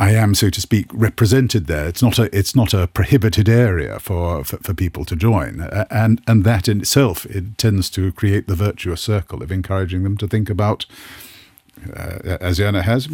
[0.00, 1.88] I am, so to speak, represented there.
[1.88, 6.22] It's not a it's not a prohibited area for, for, for, people to join, and
[6.26, 10.28] and that in itself it tends to create the virtuous circle of encouraging them to
[10.28, 10.86] think about.
[11.96, 13.08] Uh, as Jana has,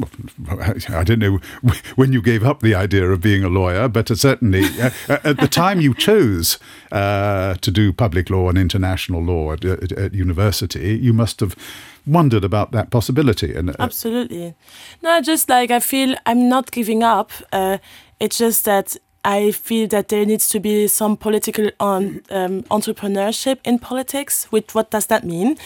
[0.89, 1.39] I don't know
[1.97, 5.49] when you gave up the idea of being a lawyer, but certainly uh, at the
[5.49, 6.59] time you chose
[6.91, 11.55] uh, to do public law and international law at, at, at university, you must have
[12.07, 13.55] wondered about that possibility.
[13.55, 14.55] And uh, absolutely,
[15.03, 17.31] no, just like I feel I'm not giving up.
[17.53, 17.79] Uh,
[18.21, 23.59] it's just that I feel that there needs to be some political on, um, entrepreneurship
[23.65, 24.53] in politics.
[24.53, 25.57] With what does that mean?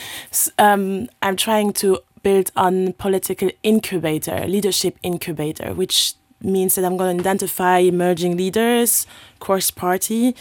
[0.58, 7.16] Um, I'm trying to build on political incubator, leadership incubator, which means that I'm going
[7.16, 9.06] to identify emerging leaders,
[9.40, 10.36] cross party,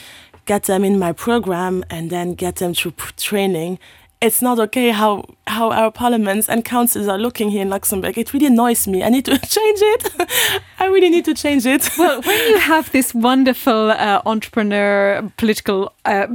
[0.45, 3.79] get them in my program, and then get them through training
[4.22, 8.18] it's not okay how how our parliaments and councils are looking here in Luxembourg.
[8.18, 9.03] It really annoys me.
[9.03, 10.61] I need to change it.
[10.80, 11.89] I really need to change it.
[11.97, 16.28] well, when you have this wonderful uh, entrepreneur political uh,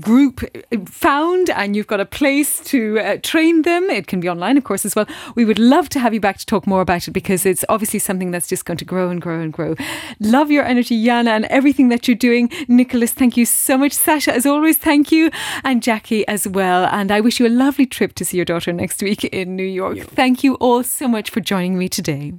[0.00, 0.40] group
[0.88, 3.84] found and you've got a place to uh, train them.
[3.90, 5.06] It can be online, of course, as well.
[5.34, 7.98] We would love to have you back to talk more about it because it's obviously
[7.98, 9.74] something that's just going to grow and grow and grow.
[10.20, 12.50] Love your energy, Yana, and everything that you're doing.
[12.68, 13.92] Nicholas, thank you so much.
[13.92, 15.30] Sasha, as always, thank you.
[15.64, 16.86] And Jackie as well.
[16.86, 19.64] And I wish you a lovely trip to see your daughter next week in New
[19.64, 19.96] York.
[19.96, 22.34] Thank you, thank you all so much for joining me today.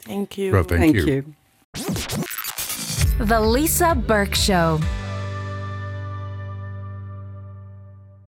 [0.00, 0.52] Thank you.
[0.52, 1.04] Well, thank, thank you.
[1.04, 1.34] you.
[3.24, 4.80] The Lisa Burke Show.